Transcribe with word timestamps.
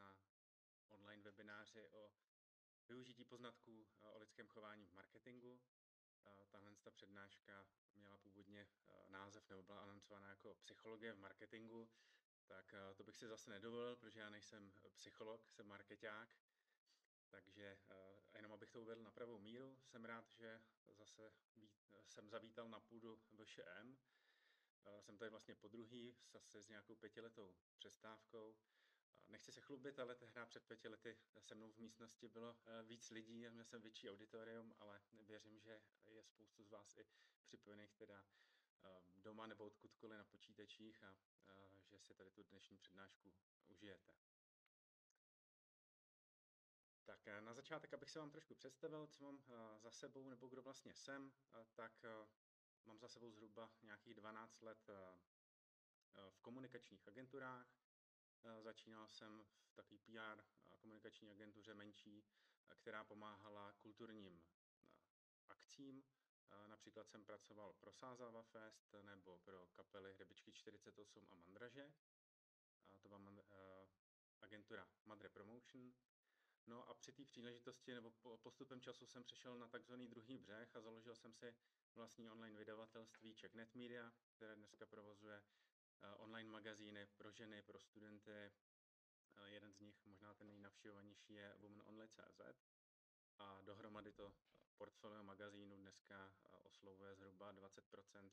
na 0.00 0.16
online 0.88 1.22
webináři 1.22 1.88
o 1.88 2.12
využití 2.90 3.24
poznatků 3.24 3.86
eh, 4.02 4.08
o 4.08 4.18
lidském 4.18 4.48
chování 4.48 4.86
v 4.86 4.92
marketingu. 4.92 5.60
Eh, 6.26 6.46
tahle 6.50 6.76
ta 6.82 6.90
přednáška 6.90 7.66
měla 7.94 8.18
původně 8.18 8.68
eh, 8.88 9.08
název 9.08 9.48
nebo 9.48 9.62
byla 9.62 9.80
anoncovaná 9.80 10.28
jako 10.28 10.54
psychologie 10.54 11.12
v 11.12 11.18
marketingu, 11.18 11.90
tak 12.46 12.74
to 12.96 13.04
bych 13.04 13.16
si 13.16 13.28
zase 13.28 13.50
nedovolil, 13.50 13.96
protože 13.96 14.20
já 14.20 14.30
nejsem 14.30 14.72
psycholog, 14.94 15.48
jsem 15.50 15.66
marketák. 15.66 16.36
Takže 17.28 17.78
jenom 18.34 18.52
abych 18.52 18.70
to 18.70 18.80
uvedl 18.80 19.02
na 19.02 19.10
pravou 19.10 19.38
míru, 19.38 19.78
jsem 19.84 20.04
rád, 20.04 20.30
že 20.32 20.62
zase 20.92 21.32
jsem 22.06 22.28
zavítal 22.28 22.68
na 22.68 22.80
půdu 22.80 23.20
VŠM. 23.32 23.96
Jsem 25.00 25.18
tady 25.18 25.30
vlastně 25.30 25.54
po 25.54 25.68
druhý, 25.68 26.16
zase 26.32 26.62
s 26.62 26.68
nějakou 26.68 26.94
pětiletou 26.94 27.54
přestávkou. 27.78 28.56
Nechci 29.30 29.52
se 29.52 29.60
chlubit, 29.60 29.98
ale 29.98 30.14
tehdy 30.14 30.40
před 30.46 30.64
pěti 30.64 30.88
lety 30.88 31.16
se 31.40 31.54
mnou 31.54 31.72
v 31.72 31.78
místnosti 31.78 32.28
bylo 32.28 32.56
eh, 32.66 32.82
víc 32.82 33.10
lidí 33.10 33.46
a 33.46 33.50
měl 33.50 33.64
jsem 33.64 33.82
větší 33.82 34.10
auditorium, 34.10 34.74
ale 34.78 35.00
věřím, 35.12 35.60
že 35.60 35.80
je 36.06 36.22
spoustu 36.24 36.64
z 36.64 36.70
vás 36.70 36.96
i 36.96 37.06
připojených 37.44 37.94
teda 37.94 38.24
eh, 38.84 39.02
doma 39.16 39.46
nebo 39.46 39.64
odkudkoliv 39.64 40.18
na 40.18 40.24
počítačích 40.24 41.02
a 41.02 41.16
eh, 41.48 41.80
že 41.84 41.98
si 41.98 42.14
tady 42.14 42.30
tu 42.30 42.42
dnešní 42.42 42.78
přednášku 42.78 43.32
užijete. 43.68 44.14
Tak 47.04 47.26
na 47.40 47.54
začátek, 47.54 47.94
abych 47.94 48.10
se 48.10 48.18
vám 48.18 48.30
trošku 48.30 48.54
představil, 48.54 49.06
co 49.06 49.24
mám 49.24 49.44
za 49.78 49.90
sebou 49.90 50.28
nebo 50.28 50.48
kdo 50.48 50.62
vlastně 50.62 50.94
jsem, 50.94 51.32
tak 51.74 52.04
mám 52.84 52.98
za 52.98 53.08
sebou 53.08 53.32
zhruba 53.32 53.70
nějakých 53.82 54.14
12 54.14 54.62
let 54.62 54.90
v 56.30 56.40
komunikačních 56.40 57.08
agenturách, 57.08 57.80
Eh, 57.80 57.89
začínal 58.60 59.08
jsem 59.08 59.44
v 59.68 59.74
takové 59.74 59.98
PR 59.98 60.42
komunikační 60.78 61.30
agentuře 61.30 61.74
menší, 61.74 62.24
eh, 62.68 62.74
která 62.74 63.04
pomáhala 63.04 63.72
kulturním 63.72 64.42
eh, 64.42 65.42
akcím. 65.48 66.04
Například 66.66 67.08
jsem 67.08 67.24
pracoval 67.24 67.72
pro 67.72 67.92
Sázava 67.92 68.42
Fest 68.42 68.94
nebo 69.02 69.38
pro 69.38 69.66
kapely 69.72 70.14
Hrebičky 70.14 70.52
48 70.52 71.28
a 71.30 71.34
Mandraže. 71.34 71.92
To 73.02 73.08
byla 73.08 73.20
agentura 74.40 74.88
Madre 75.04 75.28
Promotion. 75.28 75.94
No 76.66 76.88
a 76.88 76.94
při 76.94 77.12
té 77.12 77.24
příležitosti 77.24 77.94
nebo 77.94 78.10
postupem 78.42 78.80
času 78.80 79.06
jsem 79.06 79.24
přešel 79.24 79.58
na 79.58 79.68
takzvaný 79.68 80.08
druhý 80.08 80.38
břeh 80.38 80.76
a 80.76 80.80
založil 80.80 81.16
jsem 81.16 81.34
si 81.34 81.54
vlastní 81.94 82.30
online 82.30 82.58
vydavatelství 82.58 83.34
CheckNet 83.34 83.74
Media, 83.74 84.12
které 84.36 84.56
dneska 84.56 84.86
provozuje 84.86 85.42
Eh, 85.42 85.69
online 86.18 86.50
magazíny 86.50 87.06
pro 87.06 87.30
ženy, 87.30 87.62
pro 87.62 87.80
studenty. 87.80 88.52
Eh, 89.36 89.48
jeden 89.50 89.72
z 89.72 89.80
nich, 89.80 90.06
možná 90.06 90.34
ten 90.34 90.46
nejnavštěvovanější, 90.46 91.32
je 91.32 91.54
WomenOnly.cz. 91.56 92.40
A 93.38 93.60
dohromady 93.62 94.12
to 94.12 94.34
portfolio 94.76 95.22
magazínu 95.22 95.76
dneska 95.76 96.32
eh, 96.44 96.56
oslovuje 96.58 97.14
zhruba 97.14 97.52
20% 97.52 98.30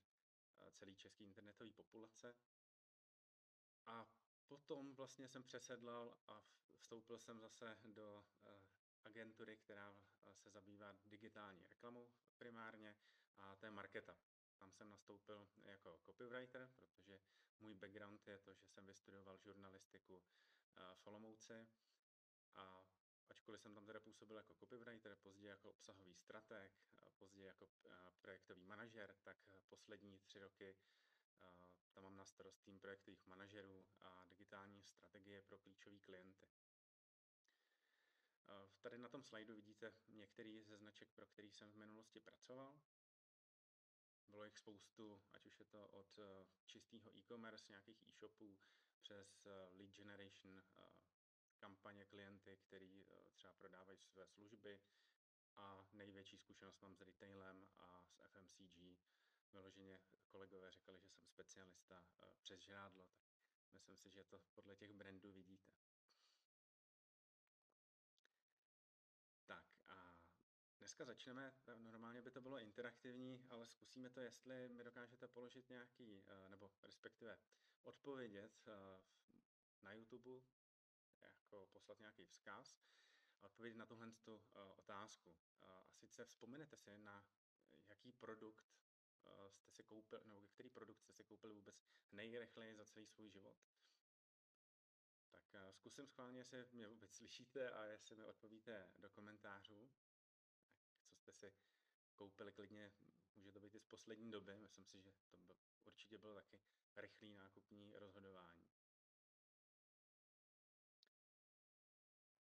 celý 0.73 0.95
český 0.95 1.23
internetový 1.23 1.71
populace. 1.71 2.35
A 3.85 4.05
potom 4.47 4.95
vlastně 4.95 5.27
jsem 5.27 5.43
přesedlal 5.43 6.17
a 6.27 6.43
vstoupil 6.79 7.19
jsem 7.19 7.39
zase 7.39 7.77
do 7.83 8.23
agentury, 9.03 9.57
která 9.57 9.95
se 10.33 10.49
zabývá 10.49 10.95
digitální 11.05 11.67
reklamou 11.67 12.11
primárně 12.37 12.95
a 13.37 13.55
to 13.55 13.65
je 13.65 13.71
Marketa. 13.71 14.17
Tam 14.59 14.71
jsem 14.71 14.89
nastoupil 14.89 15.47
jako 15.63 15.99
copywriter, 16.05 16.69
protože 16.75 17.19
můj 17.59 17.73
background 17.73 18.27
je 18.27 18.39
to, 18.39 18.53
že 18.53 18.67
jsem 18.67 18.85
vystudoval 18.85 19.37
žurnalistiku 19.37 20.23
v 20.95 21.07
Olomouci 21.07 21.67
a 22.53 22.83
ačkoliv 23.29 23.61
jsem 23.61 23.75
tam 23.75 23.85
teda 23.85 23.99
působil 23.99 24.37
jako 24.37 24.53
copywriter, 24.53 25.15
později 25.15 25.49
jako 25.49 25.69
obsahový 25.69 26.15
strateg, 26.15 26.71
později 27.17 27.45
jako 27.45 27.69
projektový 28.21 28.65
manažer, 28.65 29.15
tak 29.23 29.37
poslední 29.69 30.19
tři 30.19 30.39
roky 30.39 30.77
tam 31.93 32.03
mám 32.03 32.17
na 32.17 32.25
starost 32.25 32.61
tým 32.63 32.79
projektových 32.79 33.25
manažerů 33.25 33.85
a 34.01 34.25
digitální 34.25 34.83
strategie 34.83 35.41
pro 35.41 35.57
klíčové 35.57 35.99
klienty. 35.99 36.47
Tady 38.81 38.97
na 38.97 39.09
tom 39.09 39.23
slajdu 39.23 39.55
vidíte 39.55 39.93
některý 40.07 40.63
ze 40.63 40.77
značek, 40.77 41.09
pro 41.11 41.25
který 41.25 41.51
jsem 41.51 41.71
v 41.71 41.75
minulosti 41.75 42.19
pracoval. 42.19 42.81
Jich 44.57 44.61
spoustu, 44.61 45.21
ať 45.33 45.45
už 45.45 45.59
je 45.59 45.65
to 45.65 45.87
od 45.87 46.19
eh, 46.19 46.45
čistého 46.65 47.17
e-commerce, 47.17 47.65
nějakých 47.71 48.03
e-shopů, 48.03 48.59
přes 49.01 49.45
eh, 49.45 49.69
lead 49.73 49.91
generation, 49.91 50.59
eh, 50.59 50.91
kampaně 51.57 52.05
klienty, 52.05 52.57
který 52.57 53.05
třeba 53.33 53.53
prodávají 53.53 53.99
své 54.03 54.27
služby 54.27 54.81
a 55.55 55.87
největší 55.93 56.37
zkušenost 56.37 56.81
mám 56.81 56.95
s 56.95 57.01
retailem 57.01 57.67
a 57.77 58.03
s 58.07 58.21
FMCG. 58.27 58.97
Vyloženě 59.53 59.99
kolegové 60.27 60.71
řekli, 60.71 60.99
že 60.99 61.09
jsem 61.09 61.25
specialista 61.25 62.03
přes 62.41 62.59
žrádlo, 62.61 63.07
tak 63.59 63.71
myslím 63.73 63.97
si, 63.97 64.09
že 64.09 64.23
to 64.23 64.39
podle 64.53 64.75
těch 64.75 64.93
brandů 64.93 65.31
vidíte. 65.31 65.86
Dneska 70.97 71.13
začneme, 71.13 71.53
eh, 71.67 71.75
normálně 71.75 72.21
by 72.21 72.31
to 72.31 72.41
bylo 72.41 72.59
interaktivní, 72.59 73.45
ale 73.49 73.67
zkusíme 73.67 74.09
to, 74.09 74.19
jestli 74.19 74.69
mi 74.69 74.83
dokážete 74.83 75.27
položit 75.27 75.69
nějaký, 75.69 76.23
eh, 76.27 76.49
nebo 76.49 76.71
respektive 76.81 77.37
odpovědět 77.83 78.67
eh, 78.67 79.01
na 79.81 79.93
YouTube, 79.93 80.45
jako 81.21 81.67
poslat 81.73 81.99
nějaký 81.99 82.25
vzkaz, 82.25 82.79
a 83.41 83.45
odpovědět 83.45 83.77
na 83.77 83.85
tuhle 83.85 84.11
tu 84.11 84.41
otázku. 84.75 85.35
A 85.61 85.85
sice 85.91 86.25
vzpomenete 86.25 86.77
si, 86.77 86.97
na 86.97 87.25
jaký 87.87 88.11
produkt 88.11 88.65
jste 89.49 89.71
si 89.71 89.83
koupil, 89.83 90.21
nebo 90.25 90.47
který 90.47 90.69
produkt 90.69 90.99
jste 90.99 91.13
si 91.13 91.23
koupili 91.23 91.53
vůbec 91.53 91.83
nejrychleji 92.11 92.75
za 92.75 92.85
celý 92.85 93.07
svůj 93.07 93.29
život. 93.29 93.57
Tak 95.29 95.55
zkusím 95.71 96.07
schválně, 96.07 96.39
jestli 96.39 96.65
mě 96.71 96.87
vůbec 96.87 97.13
slyšíte 97.13 97.71
a 97.71 97.85
jestli 97.85 98.15
mi 98.15 98.25
odpovíte 98.25 98.91
do 98.97 99.09
komentářů 99.09 99.89
si 101.37 101.53
koupili 102.15 102.51
klidně, 102.51 102.91
může 103.35 103.51
to 103.51 103.59
být 103.59 103.75
i 103.75 103.79
z 103.79 103.85
poslední 103.85 104.31
doby, 104.31 104.59
myslím 104.59 104.85
si, 104.85 105.01
že 105.01 105.11
to 105.29 105.37
byl, 105.37 105.55
určitě 105.83 106.17
bylo 106.17 106.35
taky 106.35 106.59
rychlý 106.95 107.33
nákupní 107.33 107.95
rozhodování. 107.95 108.67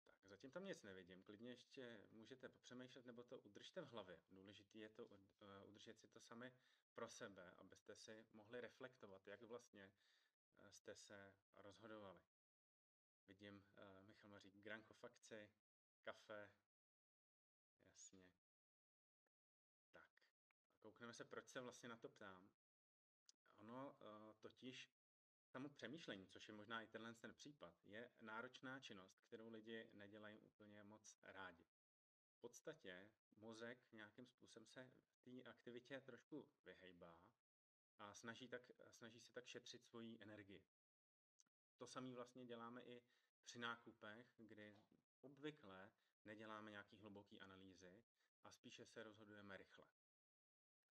Tak, 0.06 0.26
zatím 0.26 0.50
tam 0.50 0.64
nic 0.64 0.82
nevidím, 0.82 1.22
klidně 1.22 1.50
ještě 1.50 2.08
můžete 2.12 2.48
popřemýšlet 2.48 3.06
nebo 3.06 3.24
to 3.24 3.40
udržte 3.40 3.80
v 3.80 3.88
hlavě. 3.88 4.18
Důležité 4.30 4.78
je 4.78 4.88
to 4.88 5.08
eh, 5.12 5.64
udržet 5.64 5.98
si 5.98 6.08
to 6.08 6.20
sami 6.20 6.52
pro 6.94 7.08
sebe, 7.08 7.50
abyste 7.58 7.94
si 7.96 8.26
mohli 8.32 8.60
reflektovat, 8.60 9.26
jak 9.26 9.42
vlastně 9.42 9.90
eh, 10.58 10.70
jste 10.70 10.94
se 10.94 11.34
rozhodovali. 11.56 12.20
Vidím, 13.28 13.54
uh, 13.76 14.02
Michal 14.06 14.30
Mařík, 14.30 14.54
granko 14.54 14.94
fakci, 14.94 15.48
kafe, 16.02 16.50
jasně. 17.90 18.45
Koukneme 20.96 21.12
se, 21.12 21.24
proč 21.24 21.48
se 21.48 21.60
vlastně 21.60 21.88
na 21.88 21.96
to 21.96 22.08
ptám. 22.08 22.50
Ono 23.56 23.92
uh, 23.92 24.34
totiž 24.40 24.90
samo 25.46 25.68
přemýšlení, 25.68 26.26
což 26.26 26.48
je 26.48 26.54
možná 26.54 26.82
i 26.82 26.86
tenhle 26.86 27.14
ten 27.14 27.34
případ, 27.34 27.74
je 27.84 28.10
náročná 28.20 28.80
činnost, 28.80 29.20
kterou 29.22 29.48
lidi 29.48 29.90
nedělají 29.92 30.40
úplně 30.40 30.84
moc 30.84 31.18
rádi. 31.24 31.66
V 32.30 32.40
podstatě 32.40 33.10
mozek 33.36 33.92
nějakým 33.92 34.26
způsobem 34.26 34.66
se 34.66 34.90
v 35.10 35.18
té 35.20 35.42
aktivitě 35.50 36.00
trošku 36.00 36.48
vyhejbá 36.64 37.20
a 37.98 38.14
snaží, 38.14 38.48
tak, 38.48 38.62
snaží 38.88 39.20
se 39.20 39.32
tak 39.32 39.46
šetřit 39.46 39.84
svoji 39.84 40.18
energii. 40.20 40.64
To 41.76 41.86
samé 41.86 42.14
vlastně 42.14 42.46
děláme 42.46 42.82
i 42.82 43.02
při 43.44 43.58
nákupech, 43.58 44.34
kdy 44.36 44.78
obvykle 45.20 45.90
neděláme 46.24 46.70
nějaký 46.70 46.96
hluboký 46.96 47.40
analýzy, 47.40 48.04
a 48.44 48.50
spíše 48.50 48.84
se 48.84 49.02
rozhodujeme 49.02 49.56
rychle. 49.56 49.88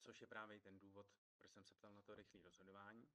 Což 0.00 0.20
je 0.20 0.26
právě 0.26 0.60
ten 0.60 0.78
důvod, 0.78 1.06
proč 1.38 1.52
jsem 1.52 1.64
se 1.64 1.74
ptal 1.74 1.94
na 1.94 2.02
to 2.02 2.14
rychlé 2.14 2.40
rozhodování. 2.42 3.08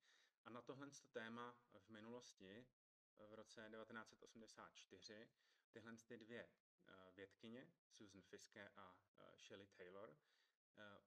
A 0.46 0.50
na 0.50 0.62
tohle 0.62 0.90
téma 1.12 1.58
v 1.80 1.90
minulosti, 1.90 2.66
v 3.18 3.34
roce 3.34 3.70
1984, 3.70 5.30
tyhle 5.72 5.94
ty 6.08 6.18
dvě 6.18 6.50
eh, 6.88 7.12
vědkyně, 7.16 7.68
Susan 7.90 8.22
Fiske 8.22 8.70
a 8.76 8.98
eh, 9.20 9.38
Shelley 9.38 9.68
Taylor, 9.68 10.18
eh, 10.78 11.02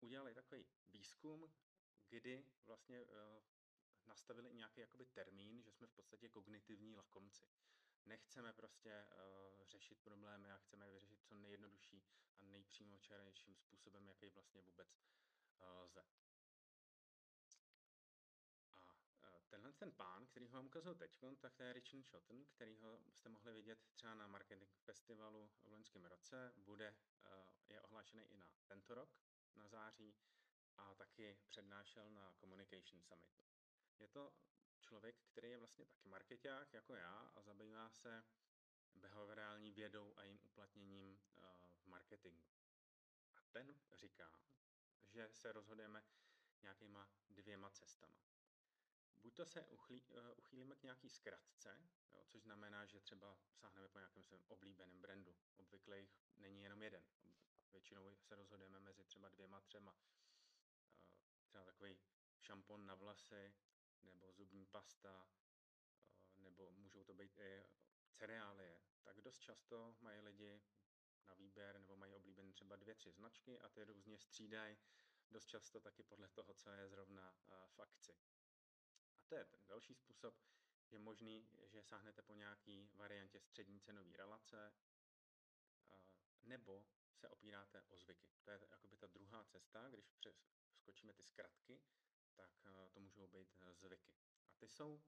udělali 0.00 0.34
takový 0.34 0.66
výzkum, 0.88 1.52
kdy 2.08 2.46
vlastně 2.64 3.06
nastavili 4.06 4.54
nějaký 4.54 4.80
jakoby 4.80 5.06
termín, 5.06 5.62
že 5.62 5.72
jsme 5.72 5.86
v 5.86 5.92
podstatě 5.92 6.28
kognitivní 6.28 6.96
lakomci. 6.96 7.48
Nechceme 8.06 8.52
prostě 8.52 9.06
uh, 9.12 9.64
řešit 9.66 9.98
problémy 10.00 10.52
a 10.52 10.56
chceme 10.56 10.86
je 10.86 10.92
vyřešit 10.92 11.24
co 11.24 11.34
nejjednodušší 11.34 12.04
a 12.40 12.44
nejpřímočarnějším 12.44 13.56
způsobem, 13.56 14.08
jaký 14.08 14.28
vlastně 14.28 14.60
vůbec 14.60 14.88
uh, 15.60 15.82
lze. 15.82 16.04
A 18.74 18.92
uh, 19.34 19.44
tenhle 19.48 19.72
ten 19.72 19.92
pán, 19.92 20.26
který 20.26 20.46
ho 20.46 20.52
vám 20.52 20.66
ukazuje 20.66 20.94
teď, 20.94 21.18
tak 21.40 21.54
to 21.54 21.62
je 21.62 21.72
Richard 21.72 22.06
Shotton, 22.06 22.44
který 22.44 22.76
ho 22.78 23.00
jste 23.10 23.28
mohli 23.28 23.52
vidět 23.52 23.78
třeba 23.94 24.14
na 24.14 24.26
Marketing 24.26 24.70
Festivalu 24.84 25.50
v 25.62 25.66
loňském 25.66 26.04
roce. 26.04 26.52
Bude, 26.56 26.96
je 27.68 27.82
ohlášený 27.82 28.24
i 28.24 28.36
na 28.36 28.50
tento 28.66 28.94
rok, 28.94 29.18
na 29.54 29.68
září, 29.68 30.14
a 30.76 30.94
taky 30.94 31.38
přednášel 31.48 32.10
na 32.10 32.32
Communication 32.40 33.02
Summitu. 33.02 33.42
Je 33.98 34.08
to 34.08 34.32
člověk, 34.86 35.16
který 35.26 35.50
je 35.50 35.58
vlastně 35.58 35.84
taky 35.84 36.08
marketák 36.08 36.72
jako 36.72 36.94
já 36.94 37.32
a 37.34 37.42
zabývá 37.42 37.90
se 37.90 38.24
behaviorální 38.94 39.70
vědou 39.70 40.14
a 40.16 40.22
jejím 40.22 40.40
uplatněním 40.42 41.20
uh, 41.36 41.42
v 41.82 41.86
marketingu. 41.86 42.46
A 43.36 43.42
ten 43.52 43.74
říká, 43.92 44.40
že 45.06 45.28
se 45.32 45.52
rozhodujeme 45.52 46.04
nějakýma 46.62 47.08
dvěma 47.30 47.70
cestama. 47.70 48.18
Buď 49.16 49.34
to 49.34 49.46
se 49.46 49.66
uchlí, 49.66 50.02
uh, 50.02 50.30
uchýlíme 50.36 50.76
k 50.76 50.82
nějaký 50.82 51.10
zkratce, 51.10 51.78
jo, 52.12 52.24
což 52.24 52.42
znamená, 52.42 52.86
že 52.86 53.00
třeba 53.00 53.38
sáhneme 53.52 53.88
po 53.88 53.98
nějakém 53.98 54.24
svém 54.24 54.44
oblíbeném 54.48 55.00
brandu. 55.00 55.36
Obvykle 55.56 56.00
jich 56.00 56.20
není 56.36 56.62
jenom 56.62 56.82
jeden. 56.82 57.04
Většinou 57.72 58.16
se 58.20 58.36
rozhodujeme 58.36 58.80
mezi 58.80 59.04
třeba 59.04 59.28
dvěma, 59.28 59.60
třema. 59.60 59.92
Uh, 59.92 61.44
třeba 61.46 61.64
takový 61.64 61.98
šampon 62.40 62.86
na 62.86 62.94
vlasy, 62.94 63.54
nebo 64.02 64.32
zubní 64.32 64.66
pasta, 64.66 65.24
uh, 65.24 66.42
nebo 66.42 66.70
můžou 66.70 67.04
to 67.04 67.14
být 67.14 67.36
i 67.38 67.66
cereálie, 68.12 68.80
tak 69.02 69.20
dost 69.20 69.38
často 69.38 69.96
mají 70.00 70.20
lidi 70.20 70.62
na 71.26 71.34
výběr 71.34 71.78
nebo 71.78 71.96
mají 71.96 72.14
oblíbené 72.14 72.52
třeba 72.52 72.76
dvě, 72.76 72.94
tři 72.94 73.12
značky 73.12 73.60
a 73.60 73.68
ty 73.68 73.84
různě 73.84 74.18
střídají 74.18 74.76
dost 75.30 75.46
často 75.46 75.80
taky 75.80 76.02
podle 76.02 76.28
toho, 76.28 76.54
co 76.54 76.70
je 76.70 76.88
zrovna 76.88 77.36
v 77.68 77.80
akci. 77.80 78.16
A 79.20 79.24
to 79.28 79.34
je 79.36 79.44
ten 79.44 79.66
další 79.66 79.94
způsob, 79.94 80.34
je 80.90 80.98
možný, 80.98 81.48
že 81.66 81.82
sáhnete 81.82 82.22
po 82.22 82.34
nějaký 82.34 82.90
variantě 82.94 83.40
střední 83.40 83.80
cenové 83.80 84.16
relace, 84.16 84.72
nebo 86.42 86.86
se 87.14 87.28
opíráte 87.28 87.82
o 87.82 87.98
zvyky. 87.98 88.30
To 88.44 88.50
je 88.50 88.60
jakoby 88.70 88.96
ta 88.96 89.06
druhá 89.06 89.44
cesta, 89.44 89.88
když 89.88 90.04
skočíme 90.76 91.12
ty 91.12 91.22
zkratky, 91.22 91.80
tak 92.36 92.50
to 92.92 93.00
můžou 93.00 93.26
být 93.28 93.56
zvyky. 93.72 94.14
A 94.50 94.54
ty 94.56 94.68
jsou 94.68 95.02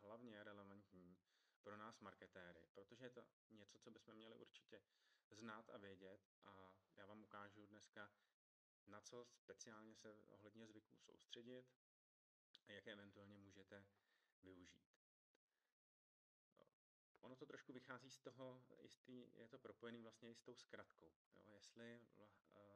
hlavně 0.00 0.44
relevantní 0.44 1.18
pro 1.62 1.76
nás 1.76 2.00
marketéry, 2.00 2.68
protože 2.74 3.04
je 3.04 3.10
to 3.10 3.26
něco, 3.50 3.78
co 3.78 3.90
bychom 3.90 4.14
měli 4.14 4.36
určitě 4.36 4.82
znát 5.30 5.70
a 5.70 5.76
vědět 5.76 6.20
a 6.44 6.74
já 6.96 7.06
vám 7.06 7.22
ukážu 7.22 7.66
dneska, 7.66 8.10
na 8.86 9.00
co 9.00 9.26
speciálně 9.34 9.94
se 9.94 10.24
ohledně 10.26 10.66
zvyků 10.66 10.98
soustředit 10.98 11.66
a 12.68 12.72
jaké 12.72 12.92
eventuálně 12.92 13.38
můžete 13.38 13.84
využít. 14.42 14.89
Ono 17.20 17.36
to 17.36 17.46
trošku 17.46 17.72
vychází 17.72 18.10
z 18.10 18.18
toho, 18.18 18.62
jestli 18.78 19.32
je 19.34 19.48
to 19.48 19.58
propojený 19.58 20.02
vlastně 20.02 20.30
i 20.30 20.34
s 20.34 20.42
tou 20.42 20.54
zkratkou. 20.54 21.14
Jo? 21.34 21.50
Jestli 21.50 22.06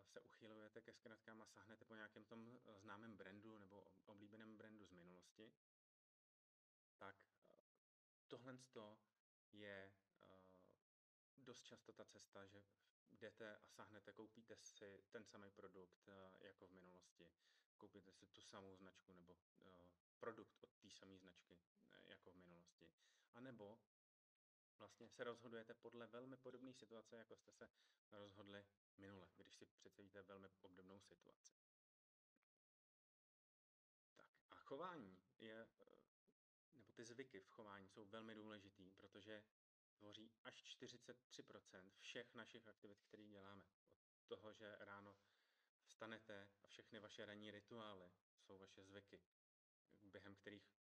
se 0.05 0.21
uchylujete 0.21 0.81
ke 0.81 0.93
zkratkám 0.93 1.43
a 1.43 1.47
sahnete 1.47 1.85
po 1.85 1.95
nějakém 1.95 2.25
tom 2.25 2.59
známém 2.77 3.17
brandu 3.17 3.59
nebo 3.59 3.87
oblíbeném 4.07 4.57
brandu 4.57 4.87
z 4.87 4.93
minulosti, 4.93 5.53
tak 6.97 7.27
tohle 8.29 8.59
je 9.51 9.93
dost 11.37 11.63
často 11.63 11.93
ta 11.93 12.05
cesta, 12.05 12.47
že 12.47 12.63
jdete 13.11 13.57
a 13.57 13.69
sáhnete, 13.69 14.13
koupíte 14.13 14.57
si 14.57 15.05
ten 15.11 15.25
samý 15.25 15.51
produkt 15.51 16.09
jako 16.41 16.67
v 16.67 16.73
minulosti, 16.73 17.33
koupíte 17.77 18.13
si 18.13 18.27
tu 18.27 18.43
samou 18.43 18.77
značku 18.77 19.13
nebo 19.13 19.37
produkt 20.19 20.65
od 20.65 20.77
té 20.77 20.91
samé 20.91 21.19
značky 21.19 21.59
jako 22.03 22.33
v 22.33 22.37
minulosti. 22.37 22.93
A 23.33 23.41
nebo 23.41 23.79
vlastně 24.79 25.09
se 25.09 25.25
rozhodujete 25.25 25.75
podle 25.75 26.07
velmi 26.07 26.37
podobné 26.37 26.73
situace, 26.73 27.17
jako 27.17 27.37
jste 27.37 27.53
se 27.53 27.69
rozhodli 28.11 28.65
minule, 28.97 29.29
když 29.37 29.55
si 29.55 29.67
představíte 29.67 30.23
velmi 30.23 30.49
obdobnou 30.63 31.01
situaci. 31.01 31.55
Tak 34.17 34.29
a 34.51 34.55
chování 34.55 35.19
je 35.39 35.67
ty 36.95 37.05
zvyky 37.05 37.41
v 37.41 37.49
chování 37.49 37.89
jsou 37.89 38.05
velmi 38.05 38.35
důležitý, 38.35 38.91
protože 38.91 39.45
tvoří 39.95 40.33
až 40.45 40.79
43% 40.81 41.91
všech 41.99 42.35
našich 42.35 42.69
aktivit, 42.69 43.01
které 43.03 43.27
děláme. 43.27 43.65
Od 44.15 44.27
toho, 44.27 44.53
že 44.53 44.77
ráno 44.79 45.17
vstanete 45.87 46.49
a 46.63 46.67
všechny 46.67 46.99
vaše 46.99 47.25
ranní 47.27 47.51
rituály 47.51 48.13
jsou 48.41 48.59
vaše 48.59 48.85
zvyky, 48.85 49.21
během 50.03 50.35
kterých 50.35 50.75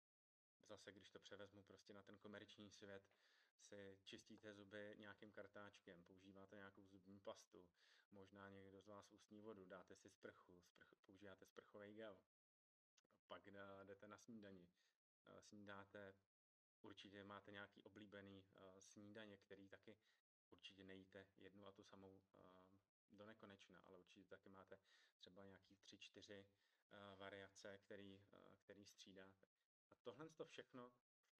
zase, 0.62 0.92
když 0.92 1.10
to 1.10 1.19
převezmu 1.19 1.63
prostě 1.63 1.94
na 1.94 2.04
ten 2.04 2.18
komerční 2.18 2.69
svět, 2.69 3.04
si 3.63 3.98
čistíte 4.04 4.54
zuby 4.54 4.95
nějakým 4.98 5.31
kartáčkem, 5.31 6.04
používáte 6.04 6.56
nějakou 6.56 6.86
zubní 6.86 7.19
pastu, 7.19 7.68
možná 8.12 8.50
někdo 8.50 8.81
z 8.81 8.88
vás 8.88 9.10
ústní 9.12 9.42
vodu, 9.42 9.65
dáte 9.65 9.95
si 9.95 10.10
sprchu, 10.10 10.62
sprch, 10.62 11.00
používáte 11.06 11.45
sprchový 11.45 11.94
gel, 11.94 12.18
pak 13.27 13.45
jdete 13.83 14.07
na 14.07 14.18
snídani, 14.18 14.69
snídáte, 15.39 16.15
určitě 16.81 17.24
máte 17.24 17.51
nějaký 17.51 17.83
oblíbený 17.83 18.44
snídaně, 18.80 19.38
který 19.38 19.68
taky 19.68 19.98
určitě 20.50 20.83
nejíte 20.83 21.25
jednu 21.38 21.68
a 21.68 21.71
tu 21.71 21.83
samou 21.83 22.21
do 23.12 23.25
nekonečna, 23.25 23.80
ale 23.80 23.98
určitě 23.98 24.30
taky 24.30 24.50
máte 24.50 24.80
třeba 25.18 25.44
nějaký 25.44 25.75
tři, 25.75 25.98
čtyři 25.98 26.45
variace, 27.18 27.77
který, 27.77 28.25
který 28.57 28.86
střídáte. 28.86 29.48
A 29.89 29.95
tohle 29.95 30.30
to 30.30 30.45
všechno 30.45 30.92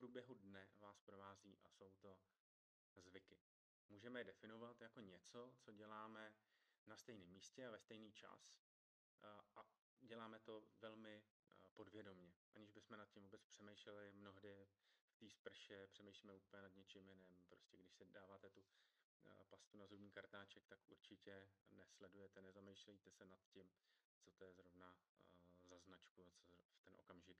průběhu 0.04 0.34
dne 0.34 0.70
vás 0.80 1.02
provází 1.02 1.60
a 1.64 1.70
jsou 1.70 1.92
to 1.92 2.20
zvyky. 2.96 3.40
Můžeme 3.90 4.20
je 4.20 4.24
definovat 4.24 4.82
jako 4.82 5.02
něco, 5.02 5.56
co 5.60 5.72
děláme 5.72 6.36
na 6.88 6.98
stejném 6.98 7.30
místě 7.30 7.68
a 7.68 7.72
ve 7.72 7.80
stejný 7.80 8.12
čas 8.12 8.56
a 9.56 9.66
děláme 10.00 10.40
to 10.40 10.68
velmi 10.82 11.24
podvědomně, 11.74 12.34
aniž 12.56 12.72
bychom 12.72 12.98
nad 12.98 13.10
tím 13.10 13.24
vůbec 13.24 13.46
přemýšleli. 13.46 14.12
Mnohdy 14.12 14.68
v 15.08 15.16
té 15.16 15.30
sprše 15.30 15.88
přemýšlíme 15.88 16.34
úplně 16.34 16.62
nad 16.62 16.76
něčím 16.76 17.10
jiným. 17.10 17.44
Prostě 17.50 17.78
když 17.78 17.94
se 17.94 18.06
dáváte 18.06 18.50
tu 18.50 18.66
eh, 19.26 19.44
pastu 19.50 19.78
na 19.78 19.88
zubní 19.88 20.12
kartáček, 20.12 20.66
tak 20.68 20.80
určitě 20.88 21.50
nesledujete, 21.70 22.42
nezamýšlíte 22.42 23.12
se 23.12 23.26
nad 23.26 23.40
tím, 23.48 23.72
co 24.20 24.32
to 24.32 24.44
je 24.44 24.54
zrovna 24.54 24.96
uh, 24.96 25.68
za 25.68 25.80
značku 25.80 26.28
a 26.28 26.32
co 26.32 26.76
v 26.76 26.82
ten 26.82 26.96
okamžik 26.96 27.38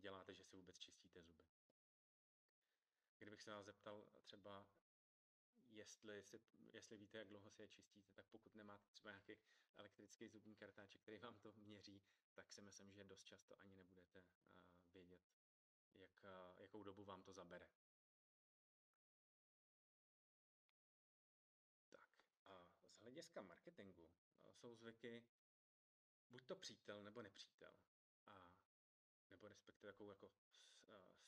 děláte, 0.00 0.34
že 0.34 0.44
si 0.44 0.56
vůbec 0.56 0.78
čistíte 0.78 1.22
zuby. 1.22 1.44
Kdybych 3.18 3.42
se 3.42 3.50
vás 3.50 3.64
zeptal 3.64 4.04
třeba, 4.20 4.66
jestli, 5.68 6.22
si, 6.22 6.40
jestli 6.72 6.96
víte, 6.96 7.18
jak 7.18 7.28
dlouho 7.28 7.50
si 7.50 7.62
je 7.62 7.68
čistíte, 7.68 8.12
tak 8.14 8.26
pokud 8.26 8.54
nemáte 8.54 8.88
třeba 8.90 9.10
nějaký 9.10 9.36
elektrický 9.76 10.28
zubní 10.28 10.56
kartáček, 10.56 11.02
který 11.02 11.18
vám 11.18 11.38
to 11.38 11.52
měří, 11.52 12.02
tak 12.34 12.52
si 12.52 12.60
myslím, 12.62 12.92
že 12.92 13.04
dost 13.04 13.22
často 13.24 13.60
ani 13.60 13.74
nebudete 13.74 14.20
uh, 14.20 14.60
vědět, 14.92 15.20
jak, 15.94 16.24
uh, 16.24 16.60
jakou 16.62 16.82
dobu 16.82 17.04
vám 17.04 17.22
to 17.22 17.32
zabere. 17.32 17.68
Tak 21.90 22.10
a 22.44 22.68
z 22.90 22.98
hlediska 23.00 23.42
marketingu 23.42 24.02
uh, 24.04 24.52
jsou 24.52 24.74
zvyky 24.74 25.24
buď 26.30 26.44
to 26.46 26.56
přítel 26.56 27.02
nebo 27.02 27.22
nepřítel. 27.22 27.74
A 28.26 28.52
nebo 29.30 29.48
respektive 29.48 29.92
takovou 29.92 30.10
jako 30.10 30.32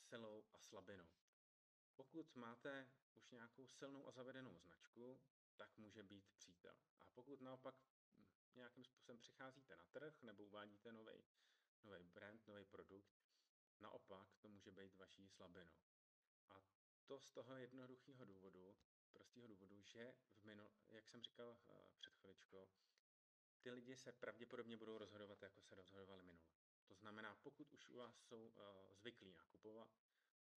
silou 0.01 0.45
a 0.53 0.59
slabinou. 0.59 1.09
Pokud 1.99 2.37
máte 2.37 2.89
už 3.15 3.31
nějakou 3.31 3.69
silnou 3.69 4.07
a 4.07 4.11
zavedenou 4.11 4.59
značku, 4.59 5.21
tak 5.57 5.79
může 5.79 6.03
být 6.03 6.31
přítel. 6.37 6.75
A 7.07 7.11
pokud 7.11 7.41
naopak 7.41 7.75
nějakým 8.55 8.85
způsobem 8.85 9.19
přicházíte 9.19 9.77
na 9.77 9.85
trh 9.87 10.23
nebo 10.23 10.45
uvádíte 10.45 10.93
nový 10.93 11.25
brand, 12.03 12.47
nový 12.47 12.65
produkt, 12.65 13.11
naopak 13.81 14.37
to 14.41 14.49
může 14.49 14.71
být 14.71 14.97
vaší 14.97 15.29
slabinou. 15.29 15.79
A 16.51 16.63
to 17.07 17.21
z 17.21 17.31
toho 17.33 17.57
jednoduchého 17.57 18.25
důvodu, 18.25 18.77
prostého 19.13 19.47
důvodu, 19.47 19.83
že 19.83 20.15
v 20.41 20.45
minul, 20.45 20.71
jak 20.89 21.09
jsem 21.09 21.23
říkal 21.23 21.49
uh, 21.51 21.77
před 21.99 22.15
chviličkou, 22.15 22.69
ty 23.61 23.71
lidi 23.71 23.97
se 23.97 24.13
pravděpodobně 24.13 24.77
budou 24.77 24.99
rozhodovat, 24.99 25.43
jako 25.43 25.61
se 25.61 25.75
rozhodovali 25.75 26.23
minule. 26.23 26.49
To 26.87 26.95
znamená, 26.95 27.37
pokud 27.43 27.73
už 27.73 27.89
u 27.89 27.97
vás 27.97 28.17
jsou 28.23 28.47
uh, 28.47 28.53
zvyklí 28.95 29.33
nakupovat, 29.35 29.89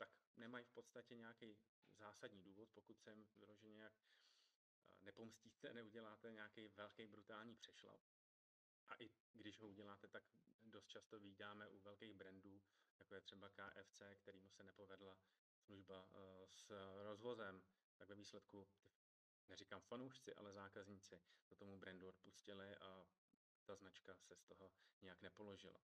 tak 0.01 0.09
nemají 0.37 0.65
v 0.65 0.73
podstatě 0.73 1.15
nějaký 1.15 1.57
zásadní 1.97 2.43
důvod, 2.43 2.69
pokud 2.73 2.99
se 2.99 3.11
jim 3.11 3.27
vyloženě 3.37 3.73
nějak 3.73 3.93
nepomstíte, 5.01 5.73
neuděláte 5.73 6.31
nějaký 6.31 6.67
velký 6.67 7.07
brutální 7.07 7.55
přešlap. 7.55 8.01
A 8.87 8.95
i 9.03 9.11
když 9.33 9.59
ho 9.59 9.67
uděláte, 9.67 10.07
tak 10.07 10.23
dost 10.61 10.87
často 10.87 11.19
vydáme 11.19 11.67
u 11.67 11.79
velkých 11.79 12.13
brandů, 12.13 12.61
jako 12.99 13.15
je 13.15 13.21
třeba 13.21 13.49
KFC, 13.49 14.01
kterýmu 14.17 14.49
se 14.49 14.63
nepovedla 14.63 15.17
služba 15.59 16.03
uh, 16.03 16.47
s 16.49 16.71
rozvozem, 17.03 17.63
tak 17.97 18.09
ve 18.09 18.15
výsledku, 18.15 18.67
neříkám 19.47 19.81
fanoušci, 19.81 20.35
ale 20.35 20.53
zákazníci 20.53 21.21
to 21.45 21.55
tomu 21.55 21.77
brandu 21.77 22.07
odpustili 22.07 22.75
a 22.75 23.07
ta 23.65 23.75
značka 23.75 24.15
se 24.15 24.35
z 24.35 24.43
toho 24.43 24.71
nějak 25.01 25.21
nepoložila. 25.21 25.79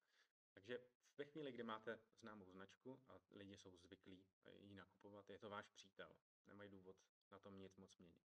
Takže 0.58 0.80
ve 1.18 1.26
chvíli, 1.26 1.52
kdy 1.52 1.64
máte 1.64 2.00
známou 2.20 2.52
značku 2.52 3.00
a 3.08 3.20
lidi 3.32 3.58
jsou 3.58 3.78
zvyklí 3.78 4.26
ji 4.60 4.76
nakupovat, 4.76 5.30
je 5.30 5.38
to 5.38 5.50
váš 5.50 5.70
přítel. 5.70 6.16
Nemají 6.48 6.70
důvod 6.70 6.98
na 7.32 7.40
tom 7.40 7.60
nic 7.60 7.78
moc 7.78 7.98
měnit. 7.98 8.26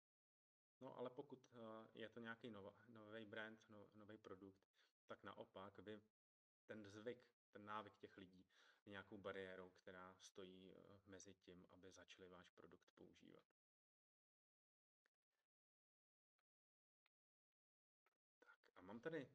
No 0.81 0.97
ale 0.97 1.09
pokud 1.09 1.39
eh, 1.53 1.59
je 1.93 2.09
to 2.09 2.19
nějaký 2.19 2.49
nový 2.87 3.25
brand, 3.25 3.69
no, 3.69 3.89
nový 3.95 4.17
produkt, 4.17 4.63
tak 5.07 5.23
naopak 5.23 5.79
vy 5.79 6.01
ten 6.65 6.87
zvyk, 6.87 7.25
ten 7.51 7.65
návyk 7.65 7.97
těch 7.97 8.17
lidí 8.17 8.45
je 8.85 8.91
nějakou 8.91 9.17
bariérou, 9.17 9.69
která 9.69 10.15
stojí 10.19 10.71
eh, 10.71 10.99
mezi 11.07 11.33
tím, 11.33 11.67
aby 11.71 11.91
začali 11.91 12.29
váš 12.29 12.49
produkt 12.49 12.89
používat. 12.95 13.43
Tak 18.39 18.57
a 18.75 18.81
mám 18.81 18.99
tady 18.99 19.29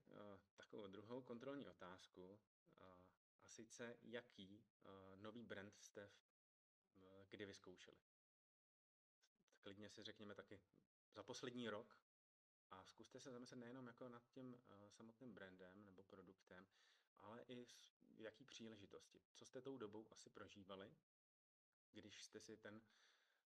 takovou 0.57 0.87
druhou 0.87 1.23
kontrolní 1.23 1.69
otázku, 1.69 2.41
sice 3.49 3.97
jaký 4.03 4.65
uh, 4.85 5.17
nový 5.17 5.43
brand 5.45 5.79
jste 5.79 6.07
v, 6.07 6.23
uh, 6.97 7.27
kdy 7.29 7.47
vyzkoušeli. 7.47 7.97
Klidně 9.61 9.91
si 9.91 10.03
řekněme 10.03 10.35
taky 10.35 10.61
za 11.13 11.23
poslední 11.23 11.69
rok 11.69 11.99
a 12.71 12.85
zkuste 12.85 13.21
se 13.21 13.31
zamyslet 13.33 13.57
nejenom 13.57 13.87
jako 13.87 14.09
nad 14.09 14.29
tím 14.29 14.55
uh, 14.55 14.89
samotným 14.89 15.35
brandem 15.35 15.85
nebo 15.85 16.03
produktem, 16.03 16.67
ale 17.19 17.43
i 17.43 17.67
s 17.67 18.21
jaký 18.21 18.45
příležitosti. 18.45 19.21
Co 19.35 19.45
jste 19.45 19.63
tou 19.63 19.77
dobou 19.77 20.07
asi 20.11 20.31
prožívali, 20.31 20.97
když 21.93 22.23
jste 22.23 22.41
si 22.41 22.57
ten 22.57 22.83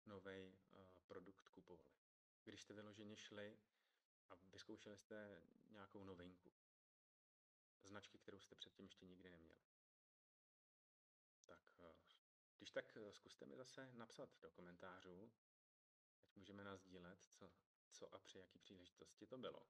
nový 0.07 0.59
uh, 0.73 0.87
produkt 1.07 1.49
kupovali. 1.49 1.97
Když 2.45 2.63
jste 2.63 2.75
vyloženě 2.75 3.17
šli 3.17 3.59
a 4.31 4.35
vyzkoušeli 4.35 4.99
jste 4.99 5.43
nějakou 5.71 6.05
novinku. 6.05 6.53
Značky, 7.83 8.19
kterou 8.19 8.41
jste 8.41 8.55
předtím 8.55 8.85
ještě 8.87 9.07
nikdy 9.07 9.31
neměli. 9.31 9.76
Když 12.59 12.71
tak 12.71 12.99
zkuste 13.13 13.47
mi 13.47 13.57
zase 13.57 13.91
napsat 13.93 14.41
do 14.41 14.51
komentářů, 14.51 15.33
ať 16.25 16.37
můžeme 16.37 16.65
nazdílet, 16.65 17.29
co, 17.33 17.53
co 17.91 18.15
a 18.15 18.19
při 18.19 18.39
jaký 18.39 18.59
příležitosti 18.59 19.27
to 19.27 19.39
bylo. 19.39 19.67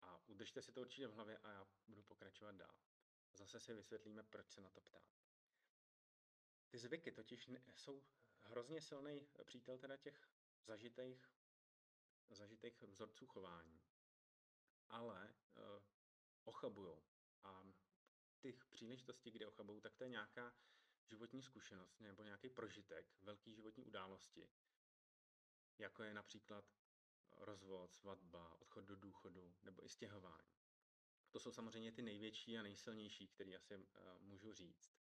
A 0.00 0.28
udržte 0.28 0.62
si 0.62 0.72
to 0.72 0.80
určitě 0.80 1.08
v 1.08 1.14
hlavě 1.14 1.38
a 1.38 1.50
já 1.50 1.66
budu 1.88 2.02
pokračovat 2.02 2.52
dál. 2.52 2.76
Zase 3.32 3.60
si 3.60 3.74
vysvětlíme, 3.74 4.22
proč 4.22 4.50
se 4.50 4.60
na 4.60 4.70
to 4.70 4.80
ptám. 4.80 5.02
Ty 6.68 6.78
zvyky 6.78 7.12
totiž 7.12 7.50
jsou 7.74 8.02
hrozně 8.42 8.80
silný 8.80 9.28
přítel 9.44 9.78
teda 9.78 9.96
těch 9.96 10.28
zažitých, 10.64 11.30
zažitých 12.30 12.82
vzorců 12.82 13.26
chování, 13.26 13.80
ale 14.88 15.34
uh, 15.56 15.62
ochabujou. 16.44 17.02
A 17.44 17.64
těch 18.38 18.66
příležitostí, 18.66 19.30
kdy 19.30 19.46
ochabují, 19.46 19.80
tak 19.80 19.94
to 19.94 20.04
je 20.04 20.10
nějaká 20.10 20.54
životní 21.06 21.42
zkušenost 21.42 22.00
nebo 22.00 22.22
nějaký 22.22 22.48
prožitek, 22.48 23.06
velký 23.22 23.54
životní 23.54 23.84
události, 23.84 24.50
jako 25.78 26.02
je 26.02 26.14
například 26.14 26.64
rozvod, 27.36 27.92
svatba, 27.92 28.54
odchod 28.60 28.84
do 28.84 28.96
důchodu 28.96 29.54
nebo 29.62 29.84
i 29.84 29.88
stěhování. 29.88 30.52
To 31.30 31.40
jsou 31.40 31.52
samozřejmě 31.52 31.92
ty 31.92 32.02
největší 32.02 32.58
a 32.58 32.62
nejsilnější, 32.62 33.28
které 33.28 33.56
asi 33.56 33.76
uh, 33.76 33.84
můžu 34.20 34.52
říct. 34.52 34.94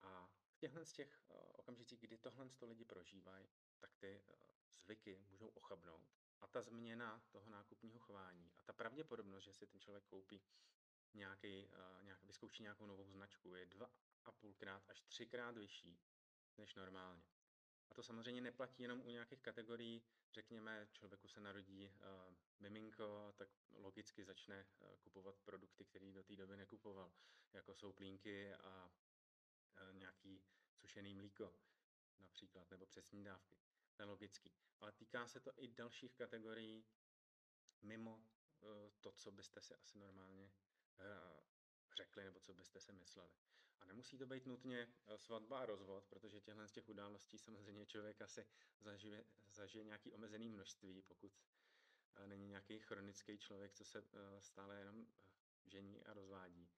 A 0.00 0.30
v 0.50 0.58
těchhle 0.58 0.84
z 0.84 0.92
těch 0.92 1.20
uh, 1.30 1.36
okamžicích, 1.52 2.00
kdy 2.00 2.18
tohle 2.18 2.48
to 2.48 2.66
lidi 2.66 2.84
prožívají, 2.84 3.48
tak 3.78 3.96
ty 3.96 4.22
uh, 4.26 4.34
zvyky 4.72 5.18
můžou 5.30 5.48
ochabnout. 5.48 6.08
A 6.40 6.46
ta 6.46 6.62
změna 6.62 7.22
toho 7.30 7.50
nákupního 7.50 7.98
chování 7.98 8.52
a 8.58 8.62
ta 8.62 8.72
pravděpodobnost, 8.72 9.44
že 9.44 9.52
si 9.52 9.66
ten 9.66 9.80
člověk 9.80 10.04
koupí 10.04 10.42
nějaký, 11.14 11.70
nějak, 12.02 12.24
vyzkouší 12.24 12.62
nějakou 12.62 12.86
novou 12.86 13.10
značku, 13.10 13.54
je 13.54 13.66
dva 13.66 13.90
a 14.28 14.32
půlkrát 14.32 14.88
až 14.88 15.02
třikrát 15.02 15.56
vyšší 15.56 16.00
než 16.58 16.74
normálně. 16.74 17.22
A 17.90 17.94
to 17.94 18.02
samozřejmě 18.02 18.40
neplatí 18.40 18.82
jenom 18.82 19.00
u 19.00 19.10
nějakých 19.10 19.42
kategorií, 19.42 20.02
řekněme, 20.32 20.88
člověku 20.92 21.28
se 21.28 21.40
narodí 21.40 21.88
uh, 21.88 22.34
miminko, 22.58 23.34
tak 23.36 23.48
logicky 23.70 24.24
začne 24.24 24.66
uh, 24.80 24.96
kupovat 24.96 25.38
produkty, 25.38 25.84
které 25.84 26.12
do 26.12 26.22
té 26.22 26.36
doby 26.36 26.56
nekupoval, 26.56 27.12
jako 27.52 27.74
jsou 27.74 27.92
plínky 27.92 28.54
a 28.54 28.90
uh, 29.82 29.94
nějaký 29.94 30.42
sušený 30.74 31.14
mlíko 31.14 31.54
například, 32.18 32.70
nebo 32.70 32.86
přesní 32.86 33.24
dávky. 33.24 33.56
To 33.96 34.02
je 34.02 34.06
logický. 34.06 34.54
Ale 34.80 34.92
týká 34.92 35.28
se 35.28 35.40
to 35.40 35.52
i 35.56 35.68
dalších 35.68 36.14
kategorií 36.14 36.84
mimo 37.82 38.24
to, 39.00 39.12
co 39.12 39.30
byste 39.30 39.60
si 39.60 39.74
asi 39.74 39.98
normálně 39.98 40.52
řekli, 41.96 42.24
nebo 42.24 42.40
co 42.40 42.54
byste 42.54 42.80
si 42.80 42.92
mysleli. 42.92 43.30
A 43.80 43.84
nemusí 43.84 44.18
to 44.18 44.26
být 44.26 44.46
nutně 44.46 44.88
eh, 45.06 45.18
svatba 45.18 45.60
a 45.60 45.66
rozvod, 45.66 46.04
protože 46.06 46.40
těchto 46.40 46.68
z 46.68 46.72
těch 46.72 46.88
událostí 46.88 47.38
samozřejmě 47.38 47.86
člověk 47.86 48.22
asi 48.22 48.46
zažije, 48.80 49.24
zažije 49.50 49.84
nějaký 49.84 50.12
omezený 50.12 50.48
množství, 50.48 51.02
pokud 51.02 51.32
eh, 52.16 52.26
není 52.26 52.48
nějaký 52.48 52.78
chronický 52.78 53.38
člověk, 53.38 53.72
co 53.72 53.84
se 53.84 53.98
eh, 53.98 54.40
stále 54.40 54.78
jenom 54.78 55.06
žení 55.66 56.04
a 56.04 56.12
rozvádí. 56.12 56.68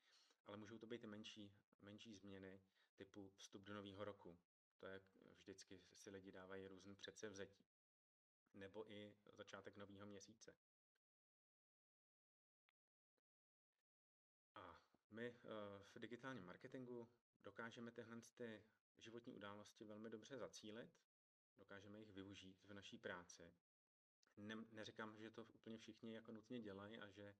Ale 0.46 0.56
můžou 0.56 0.78
to 0.78 0.86
být 0.86 1.04
i 1.04 1.06
menší, 1.06 1.52
menší 1.82 2.16
změny 2.16 2.60
typu 2.96 3.32
vstup 3.36 3.62
do 3.62 3.74
nového 3.74 4.04
roku. 4.04 4.38
To 4.78 4.86
je 4.86 5.00
vždycky 5.40 5.80
si 5.94 6.10
lidi 6.10 6.32
dávají 6.32 6.68
různý 6.68 6.94
předsevzetí. 6.94 7.64
Nebo 8.54 8.92
i 8.92 9.14
začátek 9.32 9.76
nového 9.76 10.06
měsíce. 10.06 10.54
My 15.10 15.26
eh, 15.26 15.38
v 15.94 15.98
digitálním 15.98 16.44
marketingu 16.44 17.08
dokážeme 17.42 17.90
tyhle 17.90 18.20
ty 18.34 18.64
životní 18.98 19.34
události 19.34 19.84
velmi 19.84 20.10
dobře 20.10 20.38
zacílit, 20.38 20.90
dokážeme 21.58 21.98
jich 21.98 22.12
využít 22.12 22.62
v 22.64 22.74
naší 22.74 22.98
práci. 22.98 23.52
Ne, 24.36 24.54
neříkám, 24.70 25.16
že 25.16 25.30
to 25.30 25.44
úplně 25.44 25.78
všichni 25.78 26.14
jako 26.14 26.32
nutně 26.32 26.60
dělají 26.60 26.98
a 26.98 27.10
že, 27.10 27.34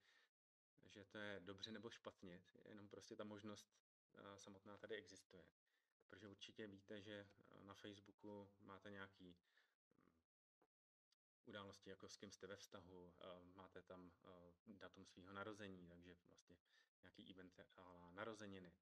že 0.84 1.04
to 1.04 1.18
je 1.18 1.40
dobře 1.40 1.72
nebo 1.72 1.90
špatně, 1.90 2.42
jenom 2.64 2.88
prostě 2.88 3.16
ta 3.16 3.24
možnost 3.24 3.72
eh, 4.14 4.38
samotná 4.38 4.78
tady 4.78 4.96
existuje. 4.96 5.44
Protože 6.08 6.28
určitě 6.28 6.66
víte, 6.66 7.02
že 7.02 7.28
eh, 7.50 7.64
na 7.64 7.74
Facebooku 7.74 8.50
máte 8.60 8.90
nějaký 8.90 9.36
události, 11.44 11.90
jako 11.90 12.08
s 12.08 12.16
kým 12.16 12.32
jste 12.32 12.46
ve 12.46 12.56
vztahu, 12.56 13.14
máte 13.54 13.82
tam 13.82 14.12
datum 14.66 15.06
svého 15.06 15.32
narození, 15.32 15.88
takže 15.88 16.16
vlastně 16.26 16.56
nějaký 17.02 17.30
event 17.30 17.61
a 17.76 18.11
narozeniny. 18.11 18.73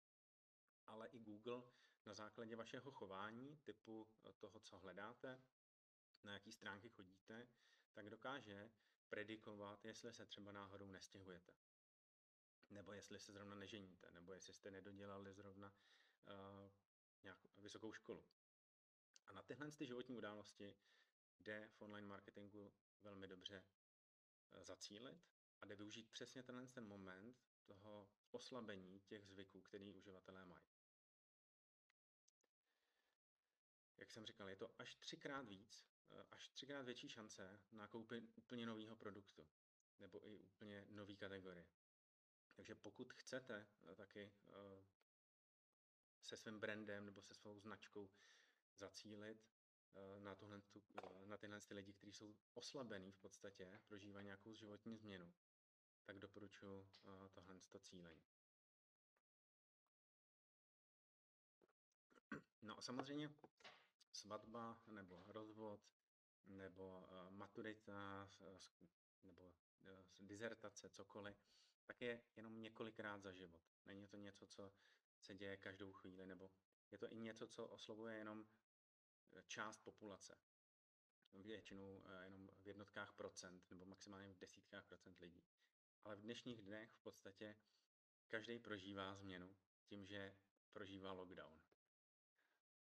Ale 0.87 1.09
i 1.09 1.19
Google 1.19 1.63
na 2.07 2.15
základě 2.15 2.57
vašeho 2.57 2.91
chování, 2.91 3.57
typu 3.57 4.09
toho, 4.39 4.61
co 4.61 4.79
hledáte, 4.79 5.43
na 6.25 6.33
jaký 6.33 6.53
stránky 6.53 6.89
chodíte, 6.89 7.49
tak 7.93 8.11
dokáže 8.11 8.71
predikovat, 9.09 9.85
jestli 9.85 10.15
se 10.15 10.27
třeba 10.27 10.53
náhodou 10.53 10.91
nestěhujete. 10.91 11.53
Nebo 12.71 12.93
jestli 12.93 13.21
se 13.21 13.33
zrovna 13.33 13.55
neženíte, 13.55 14.11
nebo 14.13 14.33
jestli 14.33 14.55
jste 14.55 14.71
nedodělali 14.71 15.35
zrovna 15.35 15.73
uh, 16.29 16.71
nějakou 17.23 17.49
vysokou 17.57 17.93
školu. 17.93 18.27
A 19.27 19.33
na 19.33 19.43
tyhle 19.43 19.71
ty 19.71 19.87
životní 19.87 20.17
události 20.17 20.77
jde 21.39 21.69
v 21.69 21.83
online 21.83 22.09
marketingu 22.09 22.73
velmi 23.03 23.29
dobře 23.29 23.65
eh, 24.53 24.65
zacílit 24.65 25.29
a 25.61 25.67
jde 25.67 25.77
využít 25.77 26.11
přesně 26.11 26.43
tenhle 26.43 26.67
ten 26.67 26.87
moment 26.87 27.45
toho 27.69 28.09
oslabení 28.31 29.01
těch 29.01 29.27
zvyků, 29.27 29.61
který 29.63 29.93
uživatelé 29.93 30.47
mají. 30.47 30.67
Jak 33.97 34.11
jsem 34.11 34.27
říkal, 34.27 34.49
je 34.49 34.57
to 34.57 34.81
až 34.81 34.95
třikrát 34.95 35.49
víc, 35.49 35.87
eh, 36.11 36.25
až 36.31 36.49
třikrát 36.49 36.83
větší 36.83 37.09
šance 37.09 37.61
na 37.73 37.87
koupi 37.87 38.21
úplně 38.37 38.67
nového 38.67 38.97
produktu 38.97 39.49
nebo 39.99 40.29
i 40.29 40.39
úplně 40.39 40.87
nový 40.89 41.17
kategorie. 41.17 41.67
Takže 42.55 42.75
pokud 42.75 43.13
chcete 43.13 43.67
eh, 43.83 43.95
taky 43.95 44.33
se 46.23 46.37
svým 46.37 46.61
brandem 46.61 47.07
nebo 47.07 47.23
se 47.23 47.35
svou 47.35 47.61
značkou 47.61 48.11
zacílit 48.75 49.49
Eh, 49.99 50.21
na, 50.21 50.35
tohle, 50.35 50.61
eh, 50.77 51.27
na 51.27 51.37
tyhle 51.37 51.61
ty 51.61 51.75
lidi, 51.75 51.93
kteří 51.93 52.13
jsou 52.13 52.35
oslabený 52.55 53.13
v 53.13 53.19
podstatě, 53.19 53.81
prožívají 53.87 54.25
nějakou 54.25 54.55
životní 54.55 54.97
změnu, 54.97 55.33
tak 56.09 56.19
doporučuji 56.19 56.89
eh, 57.05 57.29
tohle 57.29 57.61
to 57.69 57.79
cílení. 57.79 58.23
No 62.63 62.79
a 62.79 62.83
samozřejmě 62.83 63.35
svatba 64.13 64.81
nebo 64.87 65.25
rozvod 65.29 65.81
nebo 66.47 67.09
maturita 67.31 68.31
nebo 69.23 69.55
dizertace, 70.21 70.91
cokoliv, 70.91 71.37
tak 71.87 72.03
je 72.03 72.23
jenom 72.37 72.63
několikrát 72.63 73.23
za 73.23 73.33
život. 73.33 73.63
Není 73.85 74.07
to 74.07 74.17
něco, 74.17 74.47
co 74.47 74.73
se 75.21 75.35
děje 75.35 75.57
každou 75.57 75.93
chvíli, 75.93 76.27
nebo 76.27 76.51
je 76.91 76.99
to 76.99 77.13
i 77.13 77.17
něco, 77.17 77.49
co 77.49 77.67
oslovuje 77.67 78.17
jenom 78.17 78.47
část 79.47 79.81
populace. 79.81 80.39
Většinou 81.33 82.03
eh, 82.05 82.25
jenom 82.25 82.49
v 82.63 82.67
jednotkách 82.67 83.13
procent 83.13 83.71
nebo 83.71 83.85
maximálně 83.85 84.29
v 84.35 84.39
desítkách 84.39 84.85
procent 84.85 85.19
lidí. 85.19 85.45
Ale 86.09 86.17
v 86.17 86.21
dnešních 86.21 86.63
dnech 86.63 86.91
v 86.91 87.01
podstatě 87.01 87.57
každý 88.29 88.59
prožívá 88.59 89.15
změnu 89.15 89.57
tím, 89.85 90.07
že 90.07 90.35
prožívá 90.73 91.13
lockdown. 91.13 91.61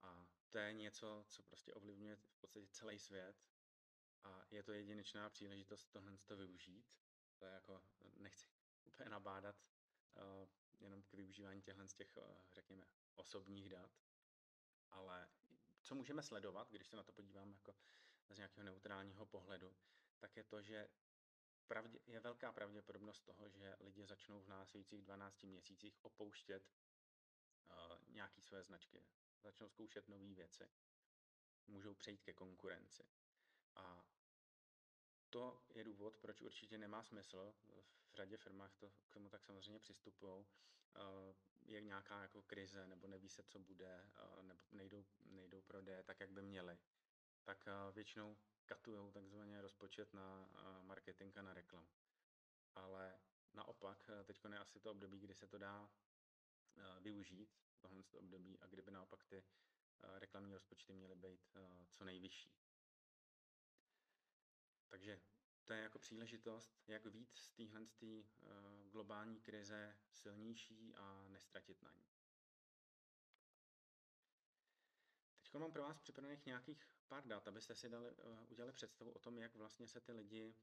A 0.03 0.27
to 0.51 0.59
je 0.59 0.73
něco, 0.73 1.25
co 1.29 1.43
prostě 1.43 1.75
ovlivňuje 1.75 2.17
v 2.17 2.37
podstatě 2.41 2.69
celý 2.69 2.99
svět 2.99 3.37
a 4.25 4.45
je 4.51 4.63
to 4.63 4.73
jedinečná 4.73 5.31
příležitost 5.31 5.87
tohle 5.87 6.19
to 6.27 6.37
využít. 6.37 6.99
To 7.39 7.45
je 7.45 7.53
jako, 7.53 7.83
nechci 8.17 8.47
úplně 8.85 9.11
nabádat 9.11 9.57
uh, 10.17 10.49
jenom 10.81 11.03
k 11.03 11.15
využívání 11.15 11.63
těchhle 11.63 11.89
z 11.89 11.95
těch, 11.95 12.17
uh, 12.17 12.23
řekněme, 12.53 12.87
osobních 13.15 13.69
dat, 13.69 13.91
ale 14.91 15.29
co 15.83 15.95
můžeme 15.95 16.23
sledovat, 16.23 16.71
když 16.71 16.87
se 16.87 16.97
na 16.97 17.03
to 17.03 17.13
podívám 17.13 17.53
jako 17.53 17.77
z 18.31 18.37
nějakého 18.37 18.65
neutrálního 18.65 19.27
pohledu, 19.27 19.77
tak 20.19 20.37
je 20.37 20.45
to, 20.45 20.63
že 20.63 20.89
pravdě, 21.65 21.99
je 22.07 22.21
velká 22.21 22.53
pravděpodobnost 22.53 23.21
toho, 23.21 23.49
že 23.49 23.77
lidi 23.81 24.07
začnou 24.07 24.41
v 24.41 24.49
následujících 24.49 25.03
12 25.03 25.43
měsících 25.43 26.05
opouštět 26.05 26.63
uh, 27.71 27.77
nějaké 28.15 28.41
své 28.43 28.63
značky, 28.63 29.05
začnou 29.43 29.69
zkoušet 29.69 30.09
nové 30.09 30.35
věci, 30.35 30.71
můžou 31.67 31.95
přejít 31.95 32.23
ke 32.23 32.33
konkurenci. 32.33 33.05
A 33.77 34.05
to 35.31 35.63
je 35.75 35.85
důvod, 35.85 36.17
proč 36.17 36.41
určitě 36.43 36.79
nemá 36.79 37.05
smysl, 37.05 37.55
v 38.11 38.15
řadě 38.15 38.37
firmách 38.37 38.75
to 38.77 38.91
k 38.91 39.11
tomu 39.11 39.29
tak 39.29 39.45
samozřejmě 39.45 39.81
přistupují, 39.81 40.45
je 41.67 41.81
nějaká 41.81 42.23
jako 42.23 42.43
krize, 42.43 42.87
nebo 42.87 43.07
neví 43.09 43.29
se, 43.29 43.43
co 43.43 43.59
bude, 43.59 44.11
nebo 44.43 44.61
nejdou, 44.73 45.05
nejdou 45.25 45.61
prodeje 45.61 46.03
tak, 46.03 46.21
jak 46.21 46.31
by 46.31 46.43
měly, 46.43 46.79
tak 47.45 47.69
většinou 47.93 48.37
katují 48.67 49.13
takzvaně 49.13 49.61
rozpočet 49.61 50.15
na 50.15 50.49
marketing 50.83 51.39
a 51.39 51.43
na 51.43 51.55
reklamu. 51.55 51.89
Ale 52.75 53.21
naopak, 53.55 54.11
teď 54.25 54.45
je 54.53 54.59
asi 54.59 54.81
to 54.81 54.91
období, 54.91 55.21
kdy 55.21 55.35
se 55.35 55.47
to 55.47 55.59
dá 55.59 55.91
využít, 57.01 57.57
tohle 57.79 58.03
období, 58.13 58.61
a 58.61 58.67
kdyby 58.67 58.91
naopak 58.91 59.25
ty 59.25 59.45
reklamní 60.01 60.53
rozpočty 60.53 60.93
měly 60.93 61.17
být 61.17 61.57
co 61.93 62.05
nejvyšší. 62.05 62.55
Takže 64.89 65.21
to 65.65 65.73
je 65.73 65.83
jako 65.83 65.99
příležitost, 65.99 66.83
jak 66.87 67.07
víc 67.07 67.39
z 67.39 67.51
téhle 67.51 67.87
globální 68.91 69.41
krize 69.41 69.97
silnější 70.11 70.95
a 70.95 71.29
nestratit 71.29 71.83
na 71.83 71.91
ní. 71.93 72.05
Teď 75.55 75.61
mám 75.61 75.73
pro 75.73 75.83
vás 75.83 75.99
připravených 75.99 76.47
nějakých 76.47 76.87
pár 77.09 77.27
dat, 77.27 77.49
abyste 77.49 77.75
si 77.75 77.89
dali, 77.89 78.11
uh, 78.11 78.51
udělali 78.51 78.73
představu 78.73 79.11
o 79.11 79.19
tom, 79.19 79.39
jak 79.39 79.55
vlastně 79.55 79.89
se 79.89 80.01
ty 80.01 80.13
lidi 80.13 80.55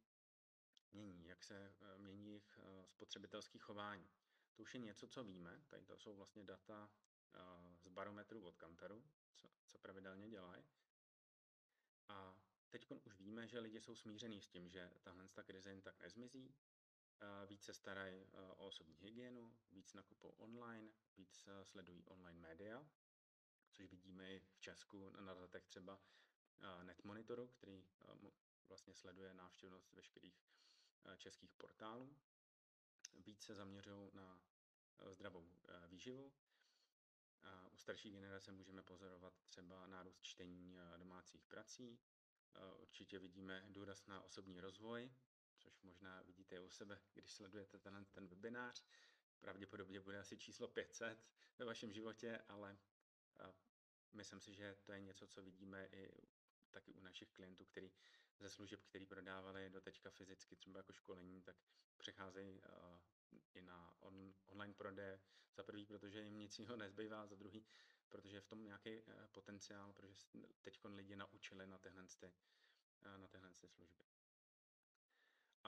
mění, 0.94 1.28
jak 1.28 1.44
se 1.44 1.76
uh, 1.82 2.02
mění 2.02 2.28
jejich 2.28 2.60
uh, 2.60 2.86
spotřebitelský 2.86 3.60
chování. 3.60 4.10
To 4.54 4.64
už 4.64 4.74
je 4.74 4.80
něco, 4.80 5.08
co 5.08 5.24
víme. 5.24 5.64
Tady 5.68 5.86
to 5.86 5.98
jsou 5.98 6.16
vlastně 6.16 6.44
data 6.44 6.90
z 7.76 7.88
barometru 7.88 8.46
od 8.46 8.58
Kantaru, 8.58 9.04
co, 9.36 9.50
co 9.66 9.78
pravidelně 9.78 10.30
dělají. 10.30 10.64
A 12.08 12.36
Teď 12.70 12.92
už 13.06 13.20
víme, 13.20 13.48
že 13.48 13.60
lidi 13.60 13.82
jsou 13.82 13.96
smířený 13.96 14.42
s 14.42 14.48
tím, 14.48 14.70
že 14.70 14.92
tahle 15.04 15.28
ta 15.34 15.44
krize 15.44 15.70
jen 15.70 15.82
tak 15.82 16.00
nezmizí. 16.00 16.56
Víc 17.48 17.64
se 17.64 17.74
starají 17.74 18.26
o 18.58 18.68
osobní 18.68 18.98
hygienu, 19.00 19.54
víc 19.72 19.94
nakupují 19.94 20.34
online, 20.38 20.92
víc 21.18 21.50
sledují 21.64 22.04
online 22.06 22.40
média, 22.40 22.86
což 23.82 23.92
vidíme 23.92 24.32
i 24.34 24.40
v 24.40 24.60
Česku 24.60 25.10
na 25.20 25.34
datech 25.34 25.66
třeba 25.66 26.00
Netmonitoru, 26.84 27.48
který 27.48 27.86
vlastně 28.68 28.94
sleduje 28.96 29.34
návštěvnost 29.34 29.94
veškerých 29.94 30.46
českých 31.18 31.54
portálů. 31.54 32.18
Víc 33.26 33.44
se 33.44 33.56
zaměřují 33.56 34.10
na 34.14 34.42
zdravou 35.12 35.52
výživu. 35.88 36.34
U 37.72 37.78
starší 37.78 38.12
generace 38.12 38.52
můžeme 38.52 38.82
pozorovat 38.84 39.34
třeba 39.46 39.88
nárůst 39.88 40.22
čtení 40.22 40.78
domácích 40.98 41.46
prací, 41.46 42.00
Určitě 42.80 43.20
vidíme 43.20 43.66
důraz 43.70 44.06
na 44.08 44.22
osobní 44.22 44.62
rozvoj, 44.62 45.12
což 45.58 45.82
možná 45.82 46.22
vidíte 46.22 46.56
i 46.56 46.60
u 46.60 46.70
sebe, 46.70 47.00
když 47.14 47.32
sledujete 47.34 47.80
ten, 47.80 48.06
ten 48.12 48.28
webinář. 48.28 48.86
Pravděpodobně 49.40 50.00
bude 50.00 50.20
asi 50.20 50.38
číslo 50.38 50.68
500 50.68 51.26
ve 51.58 51.66
vašem 51.66 51.94
životě, 51.94 52.42
ale 52.48 52.78
myslím 54.14 54.40
si, 54.42 54.54
že 54.54 54.76
to 54.84 54.92
je 54.92 55.02
něco, 55.02 55.28
co 55.28 55.44
vidíme 55.44 55.88
i 55.92 56.12
taky 56.72 56.94
u 56.94 57.02
našich 57.02 57.30
klientů, 57.30 57.66
který 57.66 57.92
ze 58.40 58.50
služeb, 58.50 58.84
který 58.84 59.06
prodávali 59.06 59.70
do 59.70 59.82
teďka 59.82 60.10
fyzicky, 60.10 60.56
třeba 60.56 60.80
jako 60.80 60.94
školení, 60.94 61.42
tak 61.42 61.56
přecházejí 61.98 62.62
i 63.54 63.62
na 63.62 63.96
on, 64.00 64.34
online 64.46 64.74
prodeje. 64.74 65.20
Za 65.56 65.64
prvý, 65.64 65.86
protože 65.86 66.22
jim 66.22 66.38
nic 66.38 66.60
jiného 66.60 66.78
nezbývá, 66.78 67.28
za 67.28 67.36
druhý, 67.36 67.66
protože 68.10 68.38
je 68.38 68.42
v 68.42 68.48
tom 68.48 68.64
nějaký 68.64 68.90
eh, 68.90 69.28
potenciál, 69.32 69.94
protože 69.94 70.16
teď 70.62 70.80
lidi 70.86 71.16
naučili 71.16 71.68
na 71.68 71.78
tyhle, 71.78 72.08
ty, 72.20 72.34
eh, 73.02 73.18
na 73.18 73.28
tyhle 73.28 73.54
ty 73.54 73.68
služby. 73.68 74.11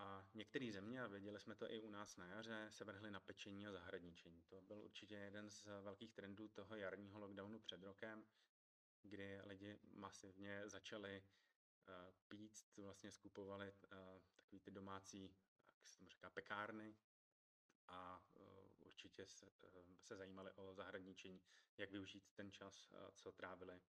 A 0.03 0.27
některé 0.33 0.71
země, 0.71 1.03
a 1.03 1.07
viděli 1.07 1.39
jsme 1.39 1.55
to 1.55 1.71
i 1.71 1.81
u 1.81 1.89
nás 1.89 2.17
na 2.17 2.25
jaře, 2.25 2.67
se 2.71 2.83
vrhly 2.85 3.11
na 3.11 3.19
pečení 3.19 3.67
a 3.67 3.71
zahradničení. 3.71 4.41
To 4.41 4.61
byl 4.61 4.81
určitě 4.81 5.15
jeden 5.15 5.49
z 5.49 5.65
velkých 5.81 6.13
trendů 6.13 6.47
toho 6.47 6.75
jarního 6.75 7.19
lockdownu 7.19 7.59
před 7.59 7.83
rokem, 7.83 8.25
kdy 9.01 9.41
lidi 9.43 9.79
masivně 9.83 10.69
začali 10.69 11.23
uh, 11.23 11.93
pít, 12.27 12.51
vlastně 12.77 13.11
skupovali 13.11 13.73
uh, 13.73 13.97
takový 14.35 14.59
ty 14.59 14.71
domácí, 14.71 15.35
jak 15.79 15.87
se 15.87 15.97
tomu 15.97 16.09
říká, 16.09 16.29
pekárny 16.29 16.95
a 17.87 18.23
uh, 18.35 18.43
určitě 18.79 19.27
se, 19.27 19.45
eh, 19.63 19.83
se 20.01 20.15
zajímali 20.15 20.51
o 20.51 20.73
zahradničení, 20.73 21.41
jak 21.77 21.91
využít 21.91 22.31
ten 22.35 22.51
čas, 22.51 22.91
eh, 22.93 23.11
co 23.15 23.31
trávili 23.31 23.81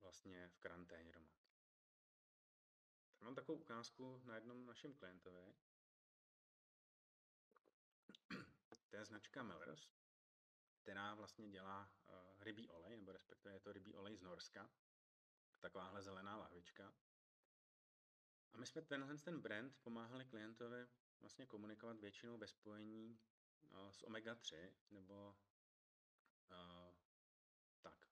vlastně 0.00 0.48
v 0.48 0.58
karanténě 0.58 1.12
doma. 1.12 1.47
Tady 3.18 3.26
mám 3.26 3.34
takovou 3.34 3.58
ukázku 3.58 4.22
na 4.24 4.34
jednom 4.34 4.66
našem 4.66 4.94
klientovi. 4.94 5.54
To 8.90 8.96
je 8.96 9.04
značka 9.04 9.42
Mellers, 9.42 9.88
která 10.82 11.14
vlastně 11.14 11.48
dělá 11.48 11.90
uh, 12.08 12.42
rybí 12.42 12.70
olej, 12.70 12.96
nebo 12.96 13.12
respektive 13.12 13.54
je 13.54 13.60
to 13.60 13.72
rybí 13.72 13.94
olej 13.94 14.16
z 14.16 14.22
Norska. 14.22 14.70
Takováhle 15.60 16.02
zelená 16.02 16.36
lahvička. 16.36 16.94
A 18.52 18.56
my 18.58 18.66
jsme 18.66 18.82
tenhle 18.82 19.18
ten 19.18 19.40
brand 19.40 19.76
pomáhali 19.82 20.24
klientovi 20.24 20.88
vlastně 21.20 21.46
komunikovat 21.46 22.00
většinou 22.00 22.38
ve 22.38 22.46
spojení 22.46 23.18
s 23.90 24.02
omega-3, 24.02 24.72
nebo 24.90 25.36
uh, 26.50 26.77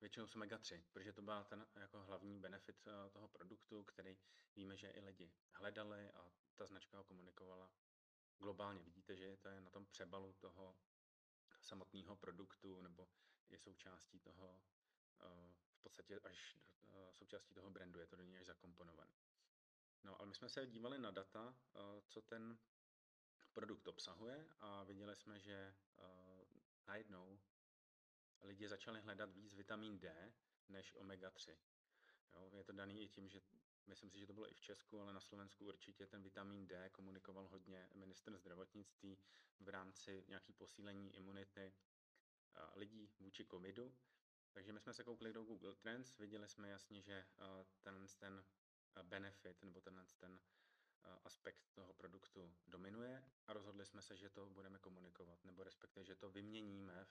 většinou 0.01 0.27
s 0.27 0.37
omega-3, 0.37 0.85
protože 0.93 1.13
to 1.13 1.23
byl 1.23 1.45
ten 1.45 1.67
jako 1.75 2.03
hlavní 2.03 2.41
benefit 2.41 2.87
uh, 2.87 3.11
toho 3.11 3.29
produktu, 3.29 3.85
který 3.85 4.19
víme, 4.57 4.77
že 4.77 4.91
i 4.91 5.01
lidi 5.01 5.33
hledali 5.53 6.11
a 6.11 6.31
ta 6.57 6.67
značka 6.67 6.97
ho 6.97 7.05
komunikovala 7.05 7.71
globálně. 8.39 8.83
Vidíte, 8.83 9.17
že 9.17 9.37
to 9.37 9.49
je 9.49 9.61
na 9.61 9.71
tom 9.71 9.87
přebalu 9.87 10.33
toho 10.33 10.77
samotného 11.61 12.17
produktu 12.17 12.81
nebo 12.81 13.09
je 13.49 13.59
součástí 13.59 14.21
toho, 14.21 14.63
uh, 15.23 15.53
v 15.75 15.83
podstatě 15.83 16.21
až 16.21 16.57
uh, 16.83 17.13
součástí 17.13 17.55
toho 17.55 17.71
brandu, 17.71 18.01
je 18.01 18.07
to 18.07 18.17
do 18.17 18.23
něj 18.23 18.39
až 18.39 18.47
zakomponované. 18.47 19.13
No, 20.05 20.21
ale 20.21 20.29
my 20.29 20.35
jsme 20.35 20.49
se 20.49 20.67
dívali 20.67 20.99
na 20.99 21.11
data, 21.11 21.57
co 22.07 22.23
ten 22.23 22.59
produkt 23.53 23.89
obsahuje 23.89 24.49
a 24.61 24.85
viděli 24.85 25.17
jsme, 25.17 25.41
že 25.41 25.75
najednou 26.87 27.41
lidi 28.43 28.69
začali 28.69 29.01
hledat 29.01 29.31
víc 29.31 29.55
vitamin 29.55 29.99
D 29.99 30.33
než 30.69 30.95
omega-3. 30.95 31.57
Jo, 32.35 32.51
je 32.55 32.65
to 32.65 32.73
daný 32.73 33.05
i 33.05 33.09
tím, 33.09 33.29
že 33.29 33.41
myslím 33.87 34.11
si, 34.11 34.19
že 34.19 34.27
to 34.27 34.33
bylo 34.33 34.51
i 34.51 34.55
v 34.55 34.61
Česku, 34.61 35.01
ale 35.01 35.13
na 35.13 35.21
Slovensku 35.21 35.67
určitě 35.67 36.07
ten 36.07 36.23
vitamin 36.23 36.67
D 36.67 36.91
komunikoval 36.91 37.49
hodně 37.49 37.89
minister 37.95 38.37
zdravotnictví 38.37 39.19
v 39.61 39.69
rámci 39.69 40.25
nějaký 40.29 40.53
posílení 40.53 41.17
imunity 41.17 41.75
lidí 42.75 43.11
vůči 43.21 43.47
covidu. 43.47 43.97
Takže 44.53 44.73
my 44.73 44.81
jsme 44.81 44.95
se 44.95 45.05
koukli 45.05 45.33
do 45.33 45.45
Google 45.45 45.75
Trends, 45.75 46.19
viděli 46.19 46.49
jsme 46.49 46.69
jasně, 46.69 47.03
že 47.03 47.27
ten, 47.83 48.07
ten 48.19 48.45
benefit 49.03 49.63
nebo 49.63 49.81
ten, 49.81 50.07
ten 50.19 50.41
aspekt 51.25 51.69
toho 51.75 51.93
produktu 51.93 52.57
dominuje 52.67 53.25
a 53.47 53.53
rozhodli 53.53 53.87
jsme 53.87 54.03
se, 54.03 54.17
že 54.17 54.31
to 54.31 54.47
budeme 54.47 54.79
komunikovat, 54.79 55.45
nebo 55.45 55.65
respektive, 55.65 56.05
že 56.05 56.17
to 56.17 56.31
vyměníme 56.31 57.07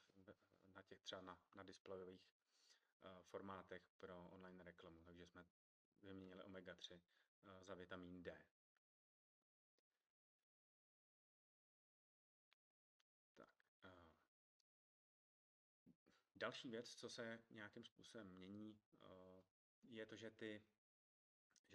na 0.76 0.82
těch 0.82 1.02
třeba 1.02 1.22
na, 1.22 1.38
na 1.56 1.64
displejových 1.64 2.22
uh, 3.06 3.22
formátech 3.24 3.92
pro 4.00 4.30
online 4.30 4.64
reklamu. 4.64 5.04
Takže 5.04 5.26
jsme 5.26 5.46
vyměnili 6.02 6.44
omega-3 6.44 6.94
uh, 6.94 7.64
za 7.64 7.76
vitamin 7.76 8.24
D. 8.24 8.38
Tak. 13.36 13.50
Uh, 13.86 13.92
další 16.36 16.70
věc, 16.70 16.96
co 16.96 17.10
se 17.10 17.44
nějakým 17.50 17.86
způsobem 17.86 18.28
mění, 18.28 18.80
je 19.90 20.06
to, 20.06 20.16
že 20.16 20.32
ty 20.32 20.62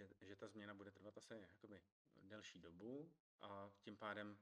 že, 0.01 0.27
že 0.27 0.37
ta 0.37 0.49
změna 0.49 0.75
bude 0.75 0.91
trvat 0.91 1.19
asi 1.19 1.35
jakoby 1.35 1.83
delší 2.17 2.59
dobu 2.59 3.13
a 3.41 3.71
tím 3.81 3.97
pádem 3.97 4.39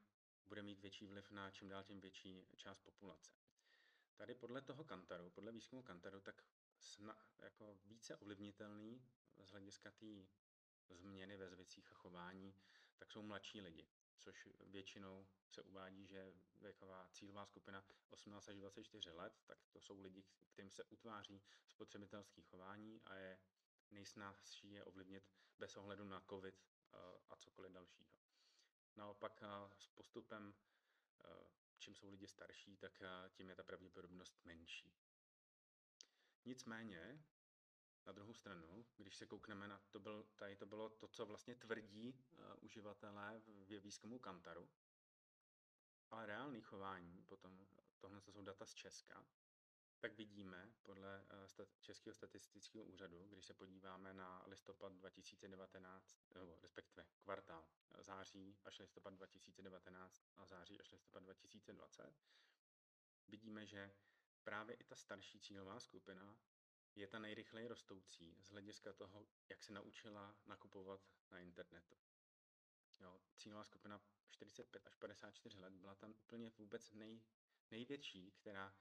bude 0.47 0.62
mít 0.62 0.81
větší 0.81 1.07
vliv 1.07 1.31
na 1.31 1.51
čím 1.51 1.68
dál 1.68 1.85
tím 1.85 2.01
větší 2.01 2.47
část 2.57 2.79
populace. 2.79 3.33
Tady 4.16 4.35
podle 4.35 4.61
toho 4.62 4.85
Kantaru, 4.85 5.31
podle 5.31 5.53
výzkumu 5.53 5.83
Kantaru, 5.83 6.21
tak 6.21 6.44
sna, 6.79 7.16
jako 7.38 7.79
více 7.85 8.16
ovlivnitelný 8.16 9.03
z 9.37 9.51
hlediska 9.51 9.90
té 9.90 10.27
změny 10.90 11.37
ve 11.37 11.49
zvicích 11.49 11.92
a 11.92 11.94
chování, 11.94 12.55
tak 12.97 13.12
jsou 13.12 13.23
mladší 13.23 13.61
lidi, 13.61 13.88
což 14.18 14.49
většinou 14.61 15.27
se 15.51 15.62
uvádí, 15.62 16.07
že 16.07 16.33
věková 16.61 17.09
cílová 17.12 17.47
skupina 17.47 17.85
18 18.11 18.49
až 18.49 18.57
24 18.57 19.11
let, 19.11 19.42
tak 19.47 19.59
to 19.71 19.81
jsou 19.81 20.01
lidi, 20.01 20.25
kterým 20.53 20.71
se 20.71 20.85
utváří 20.85 21.42
spotřebitelské 21.66 22.42
chování 22.42 23.01
a 23.07 23.14
je 23.14 23.38
nejsnazší 23.99 24.73
je 24.73 24.85
ovlivnit 24.85 25.25
bez 25.59 25.77
ohledu 25.77 26.05
na 26.05 26.21
COVID 26.21 26.55
eh, 26.55 26.99
a 27.31 27.37
cokoliv 27.37 27.73
dalšího. 27.73 28.11
Naopak 28.97 29.43
eh, 29.43 29.47
s 29.79 29.89
postupem, 29.89 30.55
eh, 31.25 31.29
čím 31.79 31.95
jsou 31.95 32.11
lidi 32.11 32.29
starší, 32.29 32.77
tak 32.77 33.03
tím 33.31 33.49
je 33.49 33.55
ta 33.55 33.63
pravděpodobnost 33.63 34.45
menší. 34.45 34.95
Nicméně, 36.45 37.25
na 38.07 38.13
druhou 38.13 38.35
stranu, 38.35 38.87
když 38.97 39.17
se 39.17 39.27
koukneme 39.27 39.69
na 39.69 39.79
to, 39.91 40.01
byl, 40.01 40.27
tady 40.37 40.57
to 40.57 40.67
bylo 40.67 40.89
to, 40.89 41.09
co 41.09 41.27
vlastně 41.27 41.55
tvrdí 41.55 42.13
uh, 42.13 42.65
uživatelé 42.65 43.41
v 43.45 43.81
výzkumu 43.81 44.19
Kantaru, 44.19 44.69
ale 46.11 46.27
reálný 46.27 46.61
chování, 46.61 47.23
potom 47.23 47.69
tohle 47.99 48.21
jsou 48.21 48.43
data 48.43 48.67
z 48.67 48.75
Česka, 48.75 49.27
tak 50.01 50.17
vidíme 50.17 50.73
podle 50.83 51.27
uh, 51.59 51.65
Českého 51.81 52.15
statistického 52.15 52.85
úřadu, 52.85 53.29
když 53.29 53.47
se 53.47 53.55
podíváme 53.55 54.15
na 54.15 54.43
listopad 54.47 54.93
2019, 54.93 56.17
nebo 56.35 56.59
respektive 56.61 57.07
kvartál 57.21 57.69
září 57.99 58.57
až 58.65 58.79
listopad 58.79 59.15
2019 59.15 60.25
a 60.37 60.47
září 60.47 60.81
až 60.81 60.91
listopad 60.93 61.23
2020, 61.23 62.15
vidíme, 63.29 63.67
že 63.67 63.93
právě 64.45 64.77
i 64.77 64.85
ta 64.85 64.97
starší 64.97 65.41
cílová 65.41 65.81
skupina 65.81 66.39
je 66.95 67.09
ta 67.09 67.19
nejrychleji 67.19 67.69
rostoucí 67.69 68.37
z 68.43 68.51
hlediska 68.51 68.93
toho, 68.93 69.27
jak 69.49 69.63
se 69.63 69.73
naučila 69.73 70.37
nakupovat 70.47 71.01
na 71.31 71.39
internetu. 71.39 71.97
Jo, 73.01 73.21
cílová 73.37 73.65
skupina 73.65 74.01
45 74.31 74.87
až 74.87 74.95
54 74.95 75.59
let 75.59 75.73
byla 75.73 75.95
tam 75.95 76.11
úplně 76.11 76.51
vůbec 76.51 76.93
nej, 76.93 77.23
největší, 77.71 78.31
která 78.31 78.75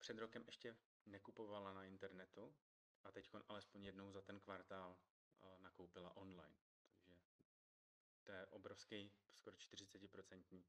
před 0.00 0.18
rokem 0.18 0.42
ještě 0.46 0.76
nekupovala 1.06 1.72
na 1.72 1.84
internetu 1.84 2.54
a 3.04 3.12
teď 3.12 3.30
alespoň 3.48 3.84
jednou 3.84 4.12
za 4.12 4.22
ten 4.22 4.40
kvartál 4.40 4.96
uh, 5.40 5.60
nakoupila 5.60 6.16
online. 6.16 6.56
Takže 7.04 7.16
to 8.22 8.32
je 8.32 8.46
obrovský, 8.46 9.12
skoro 9.34 9.56
40% 9.56 10.62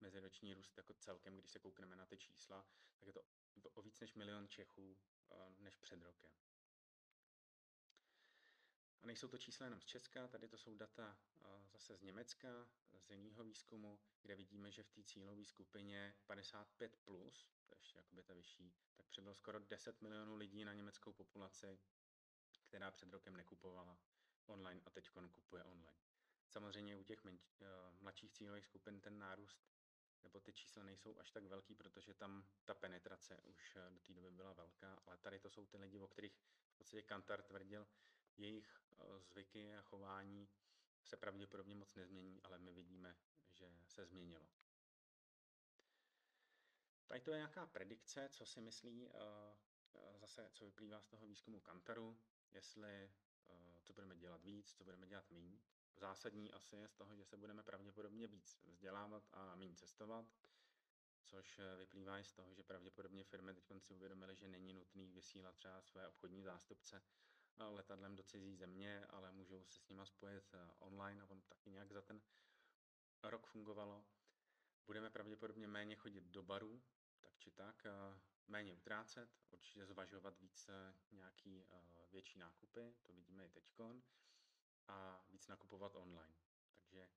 meziroční 0.00 0.54
růst 0.54 0.76
jako 0.76 0.94
celkem, 0.94 1.36
když 1.36 1.50
se 1.50 1.58
koukneme 1.58 1.96
na 1.96 2.06
ty 2.06 2.18
čísla, 2.18 2.66
tak 2.98 3.06
je 3.06 3.12
to 3.12 3.22
o 3.74 3.82
víc 3.82 4.00
než 4.00 4.14
milion 4.14 4.48
Čechů 4.48 4.96
než 5.58 5.76
před 5.76 6.02
rokem. 6.02 6.30
A 9.02 9.06
nejsou 9.06 9.28
to 9.28 9.38
čísla 9.38 9.64
jenom 9.64 9.80
z 9.80 9.84
Česka, 9.84 10.28
tady 10.28 10.48
to 10.48 10.58
jsou 10.58 10.74
data 10.74 11.18
zase 11.72 11.96
z 11.96 12.02
Německa, 12.02 12.68
z 12.98 13.10
jiného 13.10 13.44
výzkumu, 13.44 14.00
kde 14.22 14.34
vidíme, 14.34 14.70
že 14.70 14.82
v 14.82 14.90
té 14.90 15.02
cílové 15.02 15.44
skupině 15.44 16.14
55+, 16.28 16.90
plus, 17.04 17.46
to 17.66 17.74
je 17.74 17.78
ještě 17.78 17.98
jakoby 17.98 18.22
ta 18.22 18.34
vyšší, 18.34 18.74
tak 18.96 19.06
přibylo 19.06 19.34
skoro 19.34 19.58
10 19.58 20.02
milionů 20.02 20.36
lidí 20.36 20.64
na 20.64 20.72
německou 20.72 21.12
populaci, 21.12 21.78
která 22.62 22.90
před 22.90 23.12
rokem 23.12 23.36
nekupovala 23.36 23.98
online 24.46 24.80
a 24.84 24.90
teď 24.90 25.10
kupuje 25.30 25.64
online. 25.64 25.98
Samozřejmě 26.48 26.96
u 26.96 27.02
těch 27.02 27.24
menč, 27.24 27.40
mladších 28.00 28.32
cílových 28.32 28.66
skupin 28.66 29.00
ten 29.00 29.18
nárůst 29.18 29.66
nebo 30.26 30.40
ty 30.40 30.52
čísla 30.52 30.82
nejsou 30.82 31.18
až 31.18 31.30
tak 31.30 31.44
velký, 31.44 31.74
protože 31.74 32.14
tam 32.14 32.44
ta 32.64 32.74
penetrace 32.74 33.40
už 33.42 33.76
eh, 33.76 33.90
do 33.90 34.00
té 34.00 34.14
doby 34.14 34.30
byla 34.30 34.52
velká, 34.52 34.98
ale 35.06 35.16
tady 35.16 35.38
to 35.38 35.50
jsou 35.50 35.66
ty 35.66 35.76
lidi, 35.78 36.00
o 36.00 36.08
kterých 36.08 36.32
v 36.74 36.78
podstatě 36.78 37.02
Kantar 37.02 37.42
tvrdil, 37.42 37.86
jejich 38.36 38.80
eh, 38.98 39.20
zvyky 39.20 39.76
a 39.76 39.82
chování 39.82 40.48
se 41.04 41.16
pravděpodobně 41.16 41.74
moc 41.74 41.94
nezmění, 41.94 42.42
ale 42.42 42.58
my 42.58 42.72
vidíme, 42.72 43.16
že 43.52 43.72
se 43.84 44.06
změnilo. 44.06 44.46
Tady 47.06 47.20
to 47.20 47.30
je 47.30 47.36
nějaká 47.36 47.66
predikce, 47.66 48.28
co 48.28 48.46
si 48.46 48.60
myslí, 48.60 49.08
eh, 49.08 50.18
zase 50.18 50.50
co 50.52 50.64
vyplývá 50.64 51.00
z 51.00 51.06
toho 51.06 51.26
výzkumu 51.26 51.60
Kantaru, 51.60 52.18
jestli 52.52 53.10
co 53.82 53.92
budeme 53.92 54.16
dělat 54.16 54.42
víc, 54.44 54.72
co 54.72 54.84
budeme 54.84 55.06
dělat 55.06 55.30
méně 55.30 55.60
zásadní 55.96 56.52
asi 56.52 56.76
je 56.76 56.88
z 56.88 56.94
toho, 56.94 57.16
že 57.16 57.24
se 57.24 57.36
budeme 57.36 57.62
pravděpodobně 57.62 58.26
víc 58.26 58.58
vzdělávat 58.64 59.22
a 59.32 59.54
méně 59.54 59.74
cestovat, 59.74 60.26
což 61.24 61.58
eh, 61.58 61.76
vyplývá 61.76 62.18
i 62.18 62.24
z 62.24 62.32
toho, 62.32 62.54
že 62.54 62.62
pravděpodobně 62.62 63.24
firmy 63.24 63.54
teď 63.54 63.64
si 63.78 63.94
uvědomily, 63.94 64.36
že 64.36 64.48
není 64.48 64.74
nutný 64.74 65.12
vysílat 65.12 65.56
třeba 65.56 65.82
své 65.82 66.08
obchodní 66.08 66.42
zástupce 66.42 67.02
eh, 67.58 67.64
letadlem 67.64 68.16
do 68.16 68.22
cizí 68.22 68.56
země, 68.56 69.06
ale 69.10 69.32
můžou 69.32 69.64
se 69.64 69.80
s 69.80 69.88
nima 69.88 70.06
spojit 70.06 70.54
eh, 70.54 70.70
online 70.78 71.22
a 71.22 71.26
on 71.30 71.40
taky 71.40 71.70
nějak 71.70 71.92
za 71.92 72.02
ten 72.02 72.22
rok 73.22 73.46
fungovalo. 73.46 74.04
Budeme 74.86 75.10
pravděpodobně 75.10 75.68
méně 75.68 75.96
chodit 75.96 76.24
do 76.24 76.42
barů, 76.42 76.82
tak 77.26 77.38
či 77.38 77.50
tak, 77.50 77.86
méně 78.46 78.74
utrácet, 78.74 79.30
určitě 79.50 79.86
zvažovat 79.86 80.38
více 80.38 80.94
nějaký 81.12 81.64
větší 82.10 82.38
nákupy, 82.38 82.94
to 83.02 83.12
vidíme 83.12 83.46
i 83.46 83.50
teďkon 83.50 84.02
a 84.88 85.24
víc 85.28 85.48
nakupovat 85.48 85.94
online. 85.94 86.34
Takže 86.74 87.08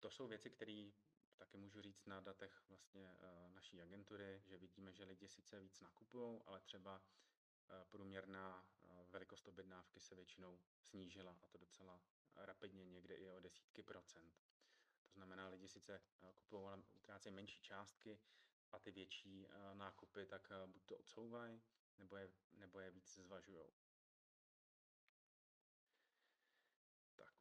to 0.00 0.10
jsou 0.10 0.28
věci, 0.28 0.50
které 0.50 0.90
taky 1.36 1.56
můžu 1.56 1.82
říct 1.82 2.06
na 2.06 2.20
datech 2.20 2.62
vlastně 2.68 3.12
uh, 3.12 3.52
naší 3.52 3.82
agentury, 3.82 4.42
že 4.46 4.58
vidíme, 4.58 4.92
že 4.92 5.04
lidi 5.04 5.28
sice 5.28 5.60
víc 5.60 5.80
nakupují, 5.80 6.40
ale 6.46 6.60
třeba 6.60 7.02
průměrná 7.90 8.66
velikost 9.10 9.48
objednávky 9.48 10.00
se 10.00 10.14
většinou 10.14 10.60
snížila 10.80 11.38
a 11.42 11.46
to 11.46 11.58
docela 11.58 12.00
rapidně, 12.36 12.84
někde 12.84 13.14
i 13.14 13.30
o 13.30 13.40
desítky 13.40 13.82
procent. 13.82 14.40
To 15.04 15.14
znamená, 15.14 15.48
lidi 15.48 15.68
sice 15.68 16.00
kupují, 16.34 16.62
ale 16.66 16.82
utrácejí 16.94 17.34
menší 17.34 17.60
částky 17.60 18.18
a 18.72 18.78
ty 18.78 18.90
větší 18.90 19.46
nákupy 19.74 20.26
tak 20.26 20.52
buď 20.66 20.84
to 20.86 20.96
odsouvají, 20.96 21.62
nebo 21.98 22.16
je, 22.16 22.32
nebo 22.52 22.80
je 22.80 22.90
víc 22.90 23.18
zvažují. 23.18 23.72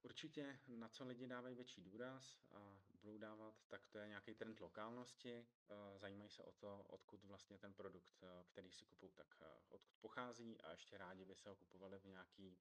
Určitě, 0.03 0.59
na 0.67 0.89
co 0.89 1.05
lidi 1.05 1.27
dávají 1.27 1.55
větší 1.55 1.81
důraz 1.81 2.39
a 2.51 2.81
budou 3.01 3.17
dávat, 3.17 3.55
tak 3.67 3.87
to 3.87 3.97
je 3.97 4.07
nějaký 4.07 4.35
trend 4.35 4.59
lokálnosti. 4.59 5.47
Eh, 5.69 5.99
zajímají 5.99 6.29
se 6.29 6.43
o 6.43 6.51
to, 6.51 6.83
odkud 6.87 7.23
vlastně 7.23 7.57
ten 7.57 7.73
produkt, 7.73 8.23
eh, 8.23 8.43
který 8.43 8.71
si 8.71 8.85
kupují, 8.85 9.11
tak 9.11 9.37
eh, 9.41 9.45
odkud 9.69 9.97
pochází 9.99 10.61
a 10.61 10.71
ještě 10.71 10.97
rádi 10.97 11.25
by 11.25 11.35
se 11.35 11.49
ho 11.49 11.55
kupovali 11.55 11.99
v, 11.99 12.05
nějaký, 12.05 12.57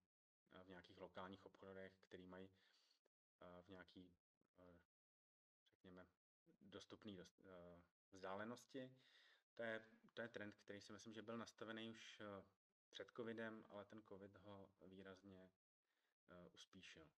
v 0.64 0.68
nějakých 0.68 1.00
lokálních 1.00 1.46
obchodech, 1.46 1.92
který 2.02 2.26
mají 2.26 2.50
v 3.62 3.68
nějaký, 3.68 4.12
řekněme, 5.72 6.06
dostupný 6.60 7.16
dost, 7.16 7.46
vzdálenosti. 8.12 8.96
To 9.54 9.62
je, 9.62 9.80
to 10.14 10.22
je 10.22 10.28
trend, 10.28 10.56
který 10.56 10.80
si 10.80 10.92
myslím, 10.92 11.14
že 11.14 11.22
byl 11.22 11.38
nastavený 11.38 11.90
už 11.90 12.22
před 12.90 13.10
covidem, 13.16 13.64
ale 13.68 13.84
ten 13.84 14.02
covid 14.02 14.36
ho 14.36 14.70
výrazně 14.86 15.50
uspíšil. 16.52 17.10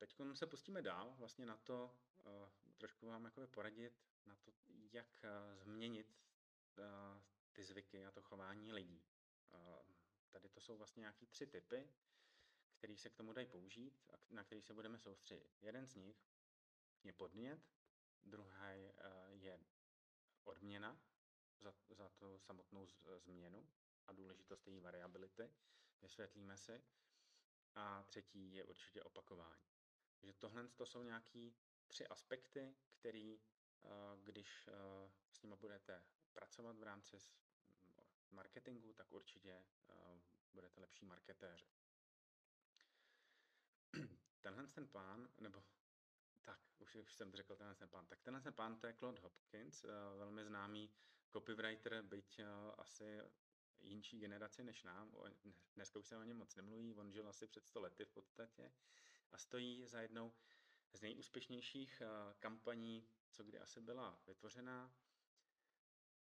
teď 0.00 0.16
se 0.32 0.46
pustíme 0.46 0.82
dál 0.82 1.14
vlastně 1.18 1.46
na 1.46 1.56
to, 1.56 1.96
uh, 2.24 2.48
trošku 2.78 3.06
vám 3.06 3.24
jakoby 3.24 3.46
poradit 3.46 3.92
na 4.26 4.36
to, 4.36 4.52
jak 4.92 5.24
změnit 5.54 6.20
ty 7.52 7.64
zvyky 7.64 8.06
a 8.06 8.10
to 8.10 8.22
chování 8.22 8.72
lidí. 8.72 9.02
Tady 10.30 10.48
to 10.48 10.60
jsou 10.60 10.76
vlastně 10.76 11.00
nějaký 11.00 11.26
tři 11.26 11.46
typy, 11.46 11.88
který 12.72 12.96
se 12.96 13.10
k 13.10 13.14
tomu 13.14 13.32
dají 13.32 13.46
použít 13.46 14.04
a 14.10 14.16
na 14.30 14.44
který 14.44 14.62
se 14.62 14.74
budeme 14.74 14.98
soustředit. 14.98 15.56
Jeden 15.60 15.86
z 15.86 15.94
nich 15.94 16.26
je 17.04 17.12
podnět, 17.12 17.60
druhý 18.24 18.92
je 19.30 19.60
odměna 20.44 21.00
za, 21.60 21.74
za 21.90 22.08
tu 22.08 22.38
samotnou 22.38 22.86
změnu 23.16 23.68
a 24.06 24.12
důležitost 24.12 24.66
její 24.66 24.80
variability, 24.80 25.50
vysvětlíme 26.02 26.56
si. 26.56 26.82
A 27.74 28.02
třetí 28.02 28.54
je 28.54 28.64
určitě 28.64 29.02
opakování. 29.02 29.70
Takže 30.20 30.32
tohle 30.32 30.68
to 30.68 30.86
jsou 30.86 31.02
nějaký 31.02 31.56
tři 31.86 32.06
aspekty, 32.06 32.74
který, 32.92 33.40
eh, 33.84 33.88
když 34.24 34.68
eh, 34.68 34.72
s 35.32 35.42
nimi 35.42 35.56
budete 35.56 36.04
pracovat 36.32 36.76
v 36.78 36.82
rámci 36.82 37.18
marketingu, 38.30 38.92
tak 38.92 39.12
určitě 39.12 39.64
eh, 39.88 40.20
budete 40.52 40.80
lepší 40.80 41.06
marketéři. 41.06 41.66
Tenhle 44.40 44.66
ten 44.66 44.88
plán, 44.88 45.28
nebo 45.40 45.64
tak, 46.42 46.60
už, 46.78 46.94
už 46.94 47.14
jsem 47.14 47.32
řekl 47.32 47.56
tenhle 47.56 47.74
ten 47.74 47.88
plán. 47.88 48.06
Tak 48.06 48.20
tenhle 48.22 48.40
ten 48.42 48.52
plán 48.52 48.80
to 48.80 48.86
je 48.86 48.92
Claude 48.92 49.20
Hopkins, 49.20 49.82
velmi 50.18 50.44
známý 50.44 50.90
copywriter, 51.32 52.02
byť 52.02 52.40
asi 52.78 53.18
jinší 53.80 54.18
generaci 54.18 54.62
než 54.62 54.82
nám. 54.82 55.12
Dneska 55.74 55.98
už 55.98 56.06
se 56.06 56.16
o 56.16 56.22
něm 56.22 56.36
moc 56.36 56.54
nemluví, 56.56 56.94
on 56.94 57.12
žil 57.12 57.28
asi 57.28 57.46
před 57.46 57.66
100 57.66 57.80
lety 57.80 58.04
v 58.04 58.10
podstatě 58.10 58.72
a 59.32 59.38
stojí 59.38 59.86
za 59.86 60.00
jednou 60.00 60.32
z 60.92 61.00
nejúspěšnějších 61.00 62.02
uh, 62.02 62.32
kampaní, 62.32 63.08
co 63.30 63.44
kdy 63.44 63.58
asi 63.58 63.80
byla 63.80 64.20
vytvořena. 64.26 64.92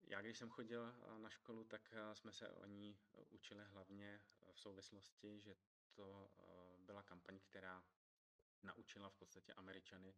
Já, 0.02 0.20
když 0.20 0.38
jsem 0.38 0.50
chodil 0.50 0.94
na 1.18 1.30
školu, 1.30 1.64
tak 1.64 1.94
jsme 2.12 2.32
se 2.32 2.50
o 2.50 2.66
ní 2.66 3.00
učili 3.28 3.64
hlavně 3.64 4.20
v 4.52 4.60
souvislosti, 4.60 5.40
že 5.40 5.56
to 5.92 6.30
byla 6.78 7.02
kampaň, 7.02 7.38
která 7.38 7.84
naučila 8.62 9.08
v 9.08 9.14
podstatě 9.14 9.52
Američany 9.54 10.14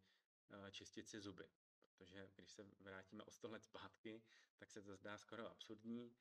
čistit 0.71 1.07
si 1.09 1.21
zuby. 1.21 1.49
Protože 1.97 2.29
když 2.35 2.51
se 2.51 2.63
vrátíme 2.79 3.23
o 3.23 3.31
100 3.31 3.49
let 3.49 3.63
zpátky, 3.63 4.21
tak 4.57 4.71
se 4.71 4.81
to 4.81 4.95
zdá 4.95 5.17
skoro 5.17 5.51
absurdní, 5.51 6.15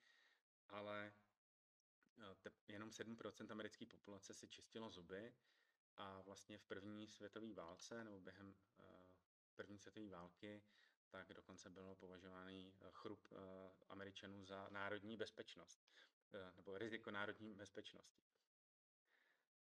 ale 0.68 1.12
te, 2.40 2.50
jenom 2.68 2.88
7% 2.88 3.52
americké 3.52 3.86
populace 3.86 4.34
si 4.34 4.48
čistilo 4.48 4.90
zuby 4.90 5.34
a 5.96 6.20
vlastně 6.20 6.58
v 6.58 6.64
první 6.64 7.06
světové 7.06 7.54
válce 7.54 8.04
nebo 8.04 8.20
během 8.20 8.54
první 9.56 9.78
světové 9.78 10.10
války 10.10 10.62
tak 11.10 11.32
dokonce 11.34 11.70
bylo 11.70 11.94
považovaný 11.94 12.74
chrup 12.90 13.28
Američanů 13.88 14.44
za 14.44 14.68
národní 14.70 15.16
bezpečnost 15.16 15.88
nebo 16.56 16.78
riziko 16.78 17.10
národní 17.10 17.54
bezpečnosti. 17.54 18.20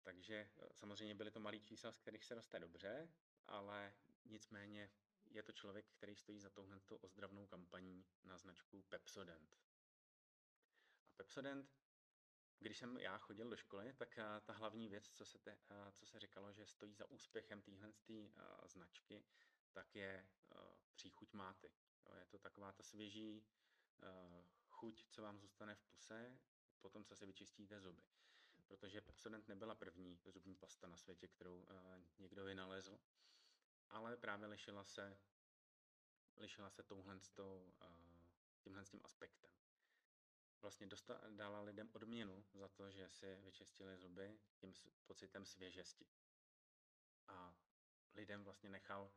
Takže 0.07 0.51
samozřejmě 0.73 1.15
byly 1.15 1.31
to 1.31 1.41
malý 1.41 1.61
čísla, 1.61 1.93
z 1.93 1.97
kterých 1.97 2.25
se 2.25 2.35
roste 2.35 2.59
dobře, 2.59 3.09
ale 3.47 3.95
nicméně 4.25 4.91
je 5.25 5.43
to 5.43 5.53
člověk, 5.53 5.87
který 5.93 6.17
stojí 6.17 6.41
za 6.41 6.51
touhle 6.51 6.81
ozdravnou 7.01 7.47
kampaní 7.47 8.07
na 8.25 8.39
značku 8.39 8.83
Pepsodent. 8.83 9.57
A 11.09 11.15
Pepsodent, 11.17 11.71
když 12.59 12.79
jsem 12.79 12.99
já 12.99 13.19
chodil 13.19 13.51
do 13.51 13.57
školy, 13.57 13.93
tak 13.93 14.19
ta 14.45 14.53
hlavní 14.53 14.89
věc, 14.89 15.11
co 15.11 15.25
se, 15.25 15.39
te, 15.39 15.59
co 15.95 16.07
se 16.07 16.21
říkalo, 16.21 16.53
že 16.53 16.67
stojí 16.67 16.95
za 16.95 17.11
úspěchem 17.11 17.63
téhle 17.63 17.93
značky, 18.65 19.25
tak 19.73 19.95
je 19.95 20.29
příchuť 20.95 21.33
máty. 21.33 21.73
Je 22.19 22.27
to 22.27 22.39
taková 22.39 22.73
ta 22.73 22.83
svěží 22.83 23.47
chuť, 24.69 25.07
co 25.09 25.23
vám 25.23 25.39
zůstane 25.39 25.75
v 25.75 25.83
puse, 25.83 26.39
potom, 26.81 27.05
co 27.05 27.17
si 27.17 27.27
vyčistíte 27.27 27.81
zuby. 27.81 28.03
Protože 28.67 29.01
Pepsodent 29.01 29.49
nebyla 29.49 29.75
první 29.75 30.21
zubní 30.27 30.57
pasta 30.57 30.89
na 30.89 30.97
světě, 30.97 31.29
kterou 31.29 31.67
někdo 32.19 32.45
vynalezl 32.45 32.99
ale 33.91 34.17
právě 34.17 34.47
lišila 34.47 34.85
se, 34.85 35.19
lišila 36.37 36.71
se 36.71 36.83
touhle 36.83 37.21
s 37.21 37.31
tou, 37.31 37.75
tímhle 38.61 38.85
s 38.85 38.91
tím 38.91 39.01
aspektem. 39.05 39.51
Vlastně 40.61 40.87
dosta, 40.87 41.21
dala 41.31 41.61
lidem 41.61 41.91
odměnu 41.93 42.45
za 42.55 42.69
to, 42.69 42.91
že 42.91 43.09
si 43.09 43.37
vyčistili 43.37 43.97
zuby 43.99 44.39
tím 44.57 44.73
pocitem 45.07 45.47
svěžesti. 45.47 46.07
A 47.29 47.57
lidem 48.15 48.45
vlastně 48.45 48.69
nechal 48.69 49.13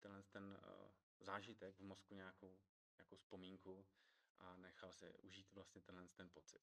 tenhle 0.00 0.22
ten 0.22 0.44
uh, 0.44 0.90
zážitek 1.20 1.76
v 1.76 1.82
mozku 1.82 2.14
nějakou, 2.14 2.58
nějakou 2.96 3.16
vzpomínku 3.16 3.86
a 4.38 4.56
nechal 4.56 4.92
si 4.92 5.12
užít 5.18 5.52
vlastně 5.52 5.82
tenhle 5.82 6.08
ten 6.08 6.30
pocit. 6.30 6.62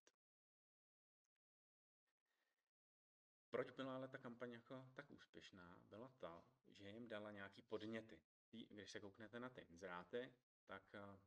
Proč 3.49 3.71
byla 3.71 3.95
ale 3.95 4.07
ta 4.07 4.17
kampaň 4.17 4.51
jako 4.51 4.89
tak 4.93 5.11
úspěšná? 5.11 5.77
Byla 5.89 6.11
ta, 6.19 6.43
že 6.67 6.89
jim 6.89 7.09
dala 7.09 7.31
nějaký 7.31 7.61
podněty. 7.61 8.19
Když 8.51 8.91
se 8.91 8.99
kouknete 8.99 9.39
na 9.39 9.49
ty 9.49 9.61
inzeráty, 9.61 10.33
tak 10.65 10.83
eh, 10.93 11.19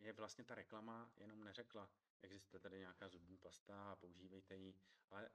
je 0.00 0.12
vlastně 0.12 0.44
ta 0.44 0.54
reklama 0.54 1.12
jenom 1.16 1.44
neřekla, 1.44 1.90
existuje 2.22 2.60
tady 2.60 2.78
nějaká 2.78 3.08
zubní 3.08 3.38
pasta 3.38 3.92
a 3.92 3.96
používejte 3.96 4.56
ji, 4.56 4.74
ale 5.10 5.30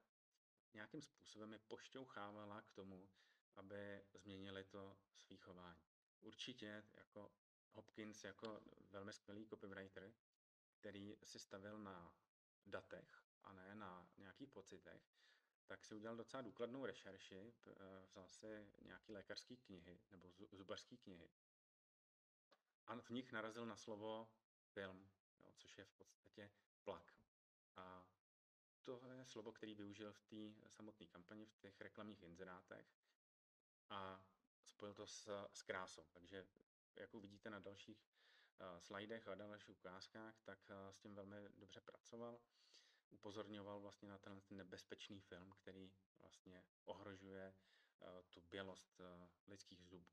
nějakým 0.74 1.02
způsobem 1.02 1.54
je 1.54 1.60
pošťouchávala 1.60 2.62
k 2.62 2.72
tomu, 2.72 3.10
aby 3.56 4.04
změnili 4.14 4.64
to 4.64 4.98
svý 5.20 5.38
chování. 5.38 5.82
Určitě 6.20 6.84
jako 6.94 7.32
Hopkins 7.72 8.24
jako 8.24 8.62
velmi 8.90 9.14
skvělý 9.14 9.48
copywriter, 9.48 10.14
který 10.80 11.18
si 11.24 11.40
stavil 11.40 11.78
na 11.78 12.14
datech 12.66 13.24
a 13.44 13.54
ne 13.54 13.76
na 13.76 14.10
nějakých 14.18 14.50
pocitech, 14.50 15.02
tak 15.70 15.86
si 15.86 15.96
udělal 15.96 16.18
docela 16.18 16.42
důkladnou 16.42 16.86
rešerši, 16.86 17.54
eh, 17.68 17.74
vzal 18.08 18.30
si 18.30 18.68
nějaký 18.82 19.14
lékařský 19.14 19.58
knihy 19.58 20.00
nebo 20.12 20.34
zubařský 20.52 20.98
knihy 20.98 21.30
a 22.90 22.96
v 23.02 23.10
nich 23.10 23.32
narazil 23.32 23.66
na 23.66 23.76
slovo 23.76 24.30
film, 24.74 25.10
jo, 25.40 25.54
což 25.58 25.78
je 25.78 25.86
v 25.86 25.92
podstatě 25.94 26.52
plak. 26.84 27.14
A 27.76 28.06
to 28.82 29.02
je 29.14 29.26
slovo, 29.26 29.52
který 29.52 29.76
využil 29.76 30.14
v 30.14 30.22
té 30.22 30.70
samotné 30.70 31.08
kampani, 31.08 31.46
v 31.46 31.58
těch 31.58 31.82
reklamních 31.82 32.24
inzerátech 32.24 32.86
a 33.90 34.26
spojil 34.64 34.94
to 34.94 35.08
s, 35.08 35.48
s 35.54 35.62
krásou. 35.62 36.06
Takže 36.12 36.48
jak 36.96 37.14
uvidíte 37.14 37.50
na 37.50 37.60
dalších 37.60 37.98
uh, 38.62 38.80
slajdech 38.80 39.28
a 39.28 39.36
dalších 39.36 39.78
ukázkách, 39.78 40.40
tak 40.42 40.60
uh, 40.70 40.92
s 40.92 41.00
tím 41.00 41.16
velmi 41.16 41.50
dobře 41.50 41.82
pracoval 41.82 42.42
upozorňoval 43.10 43.80
vlastně 43.80 44.10
na 44.10 44.18
ten, 44.18 44.42
nebezpečný 44.50 45.22
film, 45.22 45.52
který 45.52 45.92
vlastně 46.20 46.66
ohrožuje 46.86 47.54
uh, 48.00 48.08
tu 48.30 48.42
bělost 48.42 49.00
uh, 49.00 49.30
lidských 49.48 49.86
zubů. 49.86 50.08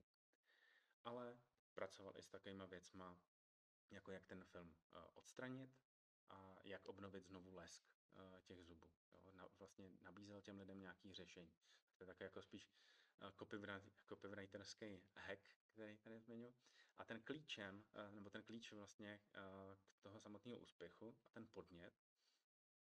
Ale 1.05 1.39
pracoval 1.75 2.13
i 2.17 2.23
s 2.23 2.29
takovými 2.29 2.67
věcma, 2.67 3.19
jako 3.91 4.13
jak 4.13 4.27
ten 4.27 4.45
film 4.45 4.69
uh, 4.69 5.03
odstranit 5.15 5.79
a 6.31 6.59
jak 6.63 6.87
obnovit 6.87 7.25
znovu 7.25 7.55
lesk 7.55 7.83
těch 8.45 8.65
zubů. 8.65 8.91
Jo? 9.35 9.51
Vlastně 9.59 9.91
nabízel 10.01 10.41
těm 10.41 10.59
lidem 10.59 10.81
nějaký 10.81 11.15
řešení. 11.15 11.55
To 11.97 12.03
je 12.03 12.07
také 12.07 12.25
jako 12.25 12.43
spíš 12.43 12.71
copywriterský 14.07 15.03
hack, 15.15 15.49
který 15.73 15.99
tady 15.99 16.21
zmiňuji. 16.21 16.55
A 16.99 17.05
ten 17.05 17.23
klíčem, 17.23 17.85
nebo 18.11 18.31
ten 18.31 18.43
klíč 18.43 18.73
vlastně 18.73 19.21
k 19.95 20.01
toho 20.01 20.21
samotného 20.21 20.59
úspěchu 20.59 21.17
a 21.25 21.31
ten 21.31 21.47
podnět 21.53 21.95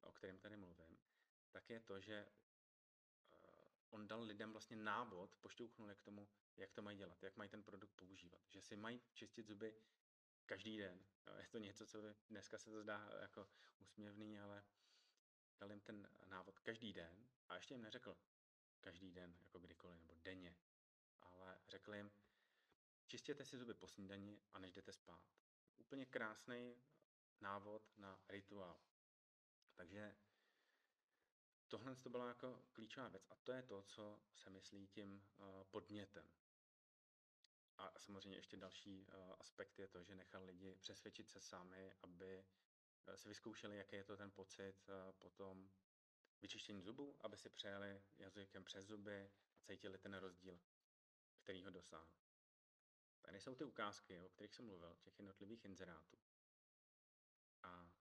o 0.00 0.12
kterém 0.12 0.38
tady 0.38 0.56
mluvím, 0.56 0.98
tak 1.50 1.70
je 1.70 1.80
to, 1.80 2.00
že 2.00 2.14
eh, 2.14 2.28
on 3.90 4.08
dal 4.08 4.22
lidem 4.22 4.52
vlastně 4.52 4.76
návod, 4.76 5.36
pošťouchnul 5.36 5.94
k 5.94 6.02
tomu, 6.02 6.28
jak 6.56 6.72
to 6.72 6.82
mají 6.82 6.98
dělat, 6.98 7.22
jak 7.22 7.36
mají 7.36 7.50
ten 7.50 7.62
produkt 7.62 7.92
používat. 7.92 8.42
Že 8.48 8.62
si 8.62 8.76
mají 8.76 9.00
čistit 9.12 9.46
zuby 9.46 9.74
každý 10.46 10.78
den. 10.78 11.04
Je 11.38 11.48
to 11.48 11.58
něco, 11.58 11.86
co 11.86 12.02
by, 12.02 12.14
dneska 12.30 12.58
se 12.58 12.70
to 12.70 12.82
zdá 12.82 13.10
jako 13.20 13.48
úsměvný, 13.78 14.38
ale 14.38 14.64
dal 15.60 15.70
jim 15.70 15.80
ten 15.80 16.08
návod 16.26 16.58
každý 16.58 16.92
den 16.92 17.28
a 17.48 17.54
ještě 17.54 17.74
jim 17.74 17.82
neřekl 17.82 18.16
každý 18.80 19.10
den, 19.12 19.36
jako 19.42 19.58
kdykoliv, 19.58 19.98
nebo 19.98 20.14
denně, 20.14 20.56
ale 21.20 21.58
řekl 21.68 21.94
jim, 21.94 22.10
čistěte 23.06 23.44
si 23.44 23.58
zuby 23.58 23.74
po 23.74 23.88
snídani 23.88 24.40
a 24.52 24.58
než 24.58 24.72
jdete 24.72 24.92
spát. 24.92 25.22
Úplně 25.76 26.06
krásný 26.06 26.76
návod 27.40 27.98
na 27.98 28.20
rituál. 28.28 28.80
Takže 29.76 30.16
tohle 31.68 31.96
to 31.96 32.10
byla 32.10 32.28
jako 32.28 32.62
klíčová 32.72 33.08
věc 33.08 33.26
a 33.30 33.34
to 33.34 33.52
je 33.52 33.62
to, 33.62 33.82
co 33.82 34.20
se 34.34 34.50
myslí 34.50 34.86
tím 34.86 35.28
uh, 35.36 35.64
podnětem. 35.64 36.30
A 37.78 37.98
samozřejmě 37.98 38.38
ještě 38.38 38.56
další 38.56 39.06
uh, 39.06 39.34
aspekt 39.38 39.78
je 39.78 39.88
to, 39.88 40.02
že 40.02 40.14
nechal 40.14 40.44
lidi 40.44 40.74
přesvědčit 40.74 41.30
se 41.30 41.40
sami, 41.40 41.92
aby 42.02 42.44
uh, 43.08 43.14
si 43.14 43.28
vyzkoušeli, 43.28 43.76
jaký 43.76 43.96
je 43.96 44.04
to 44.04 44.16
ten 44.16 44.30
pocit 44.30 44.88
potom 45.18 45.70
vyčištění 46.40 46.82
zubů, 46.82 47.16
aby 47.20 47.36
si 47.36 47.48
přejeli 47.48 48.02
jazykem 48.18 48.64
přes 48.64 48.86
zuby 48.86 49.30
a 49.54 49.60
cítili 49.62 49.98
ten 49.98 50.14
rozdíl, 50.14 50.60
který 51.42 51.64
ho 51.64 51.70
dosáhl. 51.70 52.10
Tady 53.22 53.40
jsou 53.40 53.54
ty 53.54 53.64
ukázky, 53.64 54.22
o 54.22 54.28
kterých 54.28 54.54
jsem 54.54 54.64
mluvil, 54.64 54.96
těch 55.00 55.18
jednotlivých 55.18 55.64
inzerátů. 55.64 56.18
A 57.62 57.95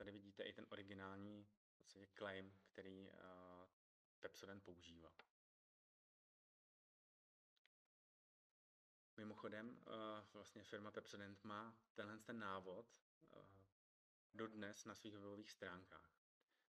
Tady 0.00 0.12
vidíte 0.12 0.42
i 0.42 0.52
ten 0.52 0.66
originální 0.70 1.46
v 1.72 1.76
podstatě 1.76 2.06
claim, 2.18 2.58
který 2.64 3.10
uh, 3.10 3.16
Pepsodent 4.20 4.64
používá. 4.64 5.12
Mimochodem, 9.16 9.70
uh, 9.70 9.84
vlastně 10.32 10.64
firma 10.64 10.90
Pepsodent 10.90 11.44
má 11.44 11.78
tenhle 11.94 12.18
ten 12.18 12.38
návod 12.38 13.00
uh, 13.20 13.44
dodnes 14.34 14.84
na 14.84 14.94
svých 14.94 15.14
webových 15.14 15.50
stránkách. 15.50 16.12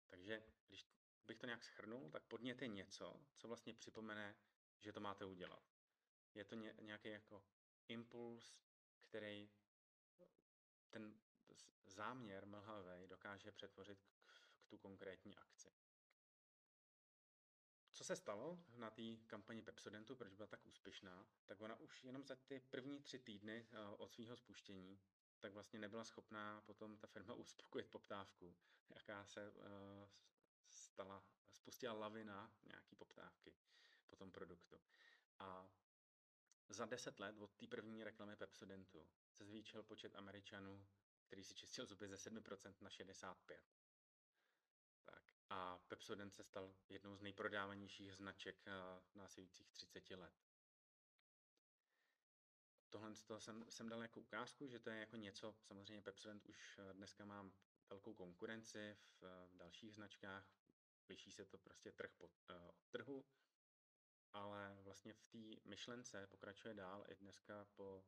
Takže 0.08 0.42
když 0.66 0.86
bych 1.26 1.38
to 1.38 1.46
nějak 1.46 1.64
schrnul, 1.64 2.10
tak 2.10 2.22
podněte 2.24 2.66
něco, 2.66 3.26
co 3.36 3.48
vlastně 3.48 3.74
připomene, 3.74 4.36
že 4.78 4.92
to 4.92 5.00
máte 5.00 5.24
udělat. 5.24 5.64
Je 6.34 6.44
to 6.44 6.54
ně, 6.54 6.74
nějaký 6.80 7.08
jako 7.08 7.44
impuls, 7.88 8.56
který 9.00 9.50
ten 10.90 11.20
záměr 11.86 12.46
mlhavý 12.46 13.06
dokáže 13.06 13.52
přetvořit 13.52 13.98
k, 14.02 14.40
k 14.60 14.68
tu 14.68 14.78
konkrétní 14.78 15.36
akci. 15.36 15.72
Co 17.92 18.04
se 18.04 18.16
stalo 18.16 18.64
na 18.76 18.90
té 18.90 19.16
kampani 19.26 19.62
Pepsodentu, 19.62 20.16
proč 20.16 20.34
byla 20.34 20.46
tak 20.46 20.66
úspěšná, 20.66 21.26
tak 21.46 21.60
ona 21.60 21.76
už 21.76 22.04
jenom 22.04 22.26
za 22.26 22.36
ty 22.36 22.60
první 22.60 23.02
tři 23.02 23.18
týdny 23.18 23.68
eh, 23.72 23.78
od 23.96 24.12
svého 24.12 24.36
spuštění 24.36 25.00
tak 25.40 25.52
vlastně 25.52 25.78
nebyla 25.78 26.04
schopná 26.04 26.60
potom 26.60 26.96
ta 26.96 27.06
firma 27.06 27.34
uspokojit 27.34 27.90
poptávku, 27.90 28.56
jaká 28.88 29.24
se 29.24 29.50
uh, 29.50 29.64
stala, 30.68 31.24
spustila 31.52 31.94
lavina 31.94 32.52
nějaký 32.62 32.96
poptávky 32.96 33.54
po 34.08 34.16
tom 34.16 34.32
produktu. 34.32 34.80
A 35.38 35.70
za 36.68 36.86
10 36.86 37.20
let 37.20 37.38
od 37.38 37.50
té 37.56 37.66
první 37.66 38.04
reklamy 38.04 38.36
Pepsodentu 38.36 39.08
se 39.32 39.44
zvýšil 39.44 39.82
počet 39.82 40.16
Američanů, 40.16 40.86
který 41.30 41.44
si 41.44 41.54
čistil 41.54 41.86
zuby 41.86 42.08
ze 42.08 42.16
7% 42.16 42.74
na 42.80 42.90
65%. 42.90 43.36
Tak. 45.04 45.22
A 45.50 45.78
Pepsodent 45.78 46.34
se 46.34 46.44
stal 46.44 46.74
jednou 46.88 47.16
z 47.16 47.22
nejprodávanějších 47.22 48.14
značek 48.14 48.56
eh, 48.66 48.72
následujících 49.14 49.70
30 49.70 50.10
let. 50.10 50.34
Tohle 52.88 53.14
z 53.14 53.24
toho 53.24 53.40
jsem, 53.40 53.64
jsem 53.70 53.88
dal 53.88 54.02
jako 54.02 54.20
ukázku, 54.20 54.68
že 54.68 54.78
to 54.78 54.90
je 54.90 55.00
jako 55.00 55.16
něco, 55.16 55.54
samozřejmě 55.62 56.02
Pepsodent 56.02 56.46
už 56.46 56.78
eh, 56.78 56.92
dneska 56.92 57.24
mám 57.24 57.52
velkou 57.90 58.14
konkurenci 58.14 58.96
v, 59.20 59.24
eh, 59.24 59.46
v 59.46 59.56
dalších 59.56 59.94
značkách, 59.94 60.44
liší 61.08 61.32
se 61.32 61.44
to 61.44 61.58
prostě 61.58 61.92
trh 61.92 62.10
po, 62.18 62.30
od 62.68 62.86
trhu, 62.90 63.24
ale 64.32 64.78
vlastně 64.80 65.12
v 65.12 65.22
té 65.22 65.68
myšlence 65.68 66.26
pokračuje 66.26 66.74
dál 66.74 67.04
i 67.08 67.14
dneska 67.14 67.64
po 67.64 68.04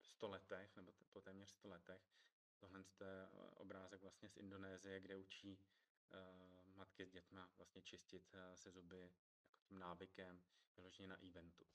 100 0.00 0.28
letech, 0.28 0.76
nebo 0.76 0.92
po 1.12 1.20
téměř 1.20 1.50
100 1.50 1.68
letech. 1.68 2.14
Tohle 2.58 2.84
je 3.00 3.28
obrázek 3.56 4.00
vlastně 4.00 4.28
z 4.28 4.36
Indonésie, 4.36 5.00
kde 5.00 5.16
učí 5.16 5.58
uh, 5.58 6.76
matky 6.76 7.06
s 7.06 7.10
dětma 7.10 7.50
vlastně 7.58 7.82
čistit 7.82 8.34
uh, 8.34 8.54
se 8.54 8.70
zuby 8.70 9.12
jako 9.52 9.62
tím 9.64 9.78
návykem, 9.78 10.44
vyloženě 10.76 11.08
na 11.08 11.16
eventu. 11.28 11.66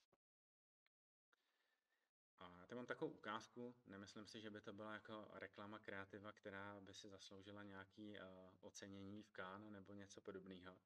A 2.39 2.65
tady 2.67 2.75
mám 2.75 2.85
takovou 2.85 3.11
ukázku, 3.11 3.75
nemyslím 3.87 4.27
si, 4.27 4.41
že 4.41 4.49
by 4.49 4.61
to 4.61 4.73
byla 4.73 4.93
jako 4.93 5.27
reklama 5.33 5.79
kreativa, 5.79 6.31
která 6.31 6.79
by 6.79 6.93
si 6.93 7.09
zasloužila 7.09 7.63
nějaký 7.63 8.19
uh, 8.19 8.25
ocenění 8.59 9.23
v 9.23 9.31
Cannes 9.31 9.71
nebo 9.71 9.93
něco 9.93 10.21
podobného. 10.21 10.79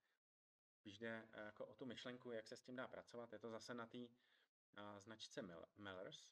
Když 0.84 0.98
jde 1.00 1.28
jako 1.34 1.66
o 1.66 1.76
tu 1.76 1.86
myšlenku, 1.86 2.32
jak 2.32 2.48
se 2.48 2.58
s 2.58 2.62
tím 2.62 2.76
dá 2.76 2.88
pracovat, 2.88 3.34
je 3.34 3.40
to 3.40 3.50
zase 3.50 3.74
na 3.74 3.88
té 3.88 3.98
uh, 3.98 4.08
značce 4.98 5.42
Mellers, 5.78 6.30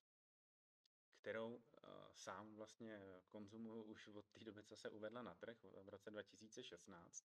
kterou 1.21 1.55
uh, 1.55 1.61
sám 2.13 2.55
vlastně 2.55 3.21
konzumuju 3.29 3.83
už 3.83 4.07
od 4.07 4.25
té 4.25 4.43
doby, 4.43 4.63
co 4.63 4.75
se 4.75 4.89
uvedla 4.89 5.21
na 5.21 5.33
trh 5.33 5.57
v 5.83 5.89
roce 5.89 6.11
2016, 6.11 7.25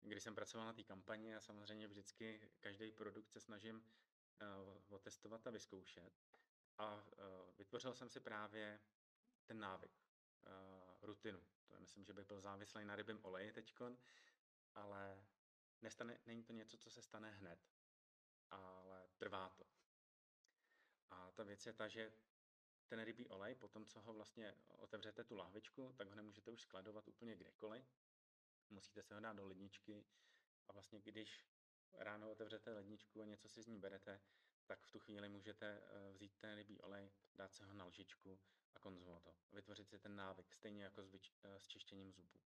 kdy 0.00 0.20
jsem 0.20 0.34
pracoval 0.34 0.66
na 0.66 0.72
té 0.72 0.84
kampani 0.84 1.36
a 1.36 1.40
samozřejmě 1.40 1.88
vždycky 1.88 2.50
každý 2.60 2.92
produkt 2.92 3.30
se 3.30 3.40
snažím 3.40 3.76
uh, 3.76 4.94
otestovat 4.94 5.46
a 5.46 5.50
vyzkoušet. 5.50 6.12
A 6.78 6.94
uh, 6.94 7.02
vytvořil 7.58 7.94
jsem 7.94 8.08
si 8.08 8.20
právě 8.20 8.80
ten 9.46 9.58
návyk, 9.60 9.92
rutinu. 11.02 11.40
To 11.66 11.74
je, 11.74 11.80
myslím, 11.80 12.04
že 12.04 12.12
bych 12.12 12.26
byl 12.26 12.40
závislý 12.40 12.84
na 12.84 12.96
rybím 12.96 13.18
oleji 13.22 13.52
teďkon, 13.52 13.98
ale 14.74 15.26
nestane, 15.82 16.18
není 16.26 16.44
to 16.44 16.52
něco, 16.52 16.78
co 16.78 16.90
se 16.90 17.02
stane 17.02 17.30
hned, 17.30 17.58
ale 18.50 19.08
trvá 19.16 19.48
to. 19.48 19.64
A 21.10 21.30
ta 21.30 21.42
věc 21.42 21.66
je 21.66 21.72
ta, 21.72 21.88
že 21.88 22.12
ten 22.88 23.00
rybí 23.00 23.28
olej, 23.28 23.54
po 23.54 23.68
tom, 23.68 23.86
co 23.86 24.00
ho 24.00 24.12
vlastně 24.12 24.54
otevřete 24.68 25.24
tu 25.24 25.36
lahvičku, 25.36 25.94
tak 25.98 26.08
ho 26.08 26.14
nemůžete 26.14 26.50
už 26.50 26.60
skladovat 26.60 27.08
úplně 27.08 27.36
kdekoliv. 27.36 27.84
Musíte 28.70 29.02
se 29.02 29.14
ho 29.14 29.20
dát 29.20 29.36
do 29.36 29.46
ledničky 29.46 30.06
a 30.68 30.72
vlastně 30.72 31.00
když 31.00 31.46
ráno 31.92 32.30
otevřete 32.30 32.72
ledničku 32.72 33.22
a 33.22 33.26
něco 33.26 33.48
si 33.48 33.62
z 33.62 33.66
ní 33.66 33.78
berete, 33.78 34.20
tak 34.66 34.84
v 34.84 34.90
tu 34.90 34.98
chvíli 34.98 35.28
můžete 35.28 35.66
eh, 35.66 36.12
vzít 36.12 36.36
ten 36.38 36.56
rybí 36.56 36.80
olej, 36.80 37.12
dát 37.34 37.54
se 37.54 37.64
ho 37.64 37.74
na 37.74 37.84
lžičku 37.84 38.40
a 38.74 38.78
konzumovat 38.78 39.22
to. 39.22 39.34
Vytvořit 39.52 39.88
si 39.88 39.98
ten 39.98 40.16
návyk, 40.16 40.52
stejně 40.54 40.84
jako 40.84 41.02
s, 41.02 41.10
vyč- 41.10 41.32
eh, 41.42 41.60
s 41.60 41.66
čištěním 41.66 42.12
zubů. 42.12 42.40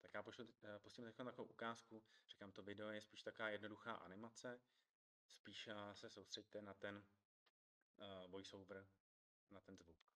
Tak 0.00 0.14
já 0.14 0.22
pošlu, 0.22 0.48
eh, 0.62 0.78
pustím 0.78 1.04
teď 1.04 1.16
takovou 1.16 1.48
ukázku, 1.48 2.02
říkám, 2.28 2.52
to 2.52 2.62
video 2.62 2.90
je 2.90 3.00
spíš 3.00 3.22
taková 3.22 3.48
jednoduchá 3.48 3.94
animace, 3.94 4.60
spíš 5.28 5.68
se 5.92 6.10
soustřeďte 6.10 6.62
na 6.62 6.74
ten 6.74 7.04
uh, 7.96 8.30
voiceover, 8.30 8.86
na 9.50 9.60
ten 9.60 9.76
zvuk. 9.76 10.10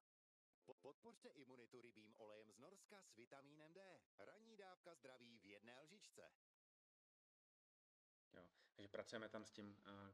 Podpořte 0.81 1.29
imunitu 1.29 1.81
rybím 1.81 2.15
olejem 2.17 2.51
z 2.51 2.57
Norska 2.57 3.03
s 3.03 3.15
vitamínem 3.15 3.73
D. 3.73 3.99
Ranní 4.17 4.57
dávka 4.57 4.95
zdraví 4.95 5.37
v 5.37 5.45
jedné 5.45 5.81
lžičce. 5.81 6.31
Jo, 8.33 8.49
takže 8.75 8.87
pracujeme 8.87 9.29
tam 9.29 9.45
s 9.45 9.51
tím, 9.51 9.77
eh, 9.85 10.13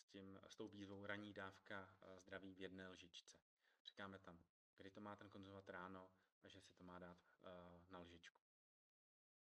s 0.00 0.08
tím, 0.08 0.40
s 0.46 0.56
tou 0.56 0.68
výzvou 0.68 1.06
ranní 1.06 1.32
dávka 1.32 1.96
eh, 2.02 2.20
zdraví 2.20 2.54
v 2.54 2.60
jedné 2.60 2.88
lžičce. 2.88 3.38
Říkáme 3.84 4.18
tam, 4.18 4.44
kdy 4.76 4.90
to 4.90 5.00
má 5.00 5.16
ten 5.16 5.28
konzumovat 5.30 5.68
ráno 5.68 6.10
a 6.42 6.48
že 6.48 6.60
si 6.60 6.74
to 6.74 6.84
má 6.84 6.98
dát 6.98 7.18
uh, 7.42 7.50
na 7.90 7.98
lžičku. 7.98 8.42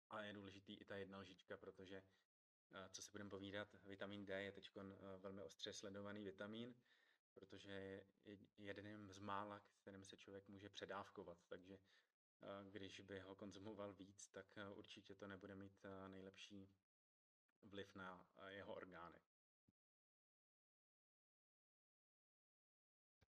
A 0.10 0.22
je 0.22 0.34
důležitý 0.34 0.74
i 0.76 0.86
ta 0.86 0.96
jedna 0.96 1.18
lžička, 1.18 1.58
protože, 1.58 2.04
co 2.90 3.02
si 3.02 3.12
budeme 3.12 3.30
povídat, 3.30 3.76
vitamin 3.84 4.26
D 4.26 4.44
je 4.44 4.52
teď 4.52 4.72
velmi 5.18 5.42
ostře 5.42 5.74
sledovaný 5.74 6.24
vitamin, 6.24 6.76
protože 7.34 7.72
je 7.72 8.38
jedním 8.58 9.12
z 9.12 9.20
mála, 9.20 9.60
kterým 9.82 10.04
se 10.04 10.18
člověk 10.18 10.48
může 10.48 10.70
předávkovat, 10.70 11.38
takže 11.48 11.80
když 12.64 13.00
by 13.00 13.20
ho 13.20 13.36
konzumoval 13.36 13.94
víc, 13.94 14.28
tak 14.28 14.46
určitě 14.74 15.16
to 15.16 15.28
nebude 15.28 15.56
mít 15.56 15.86
nejlepší 16.08 16.70
vliv 17.64 17.96
na 17.96 18.26
jeho 18.48 18.76
orgány. 18.76 19.22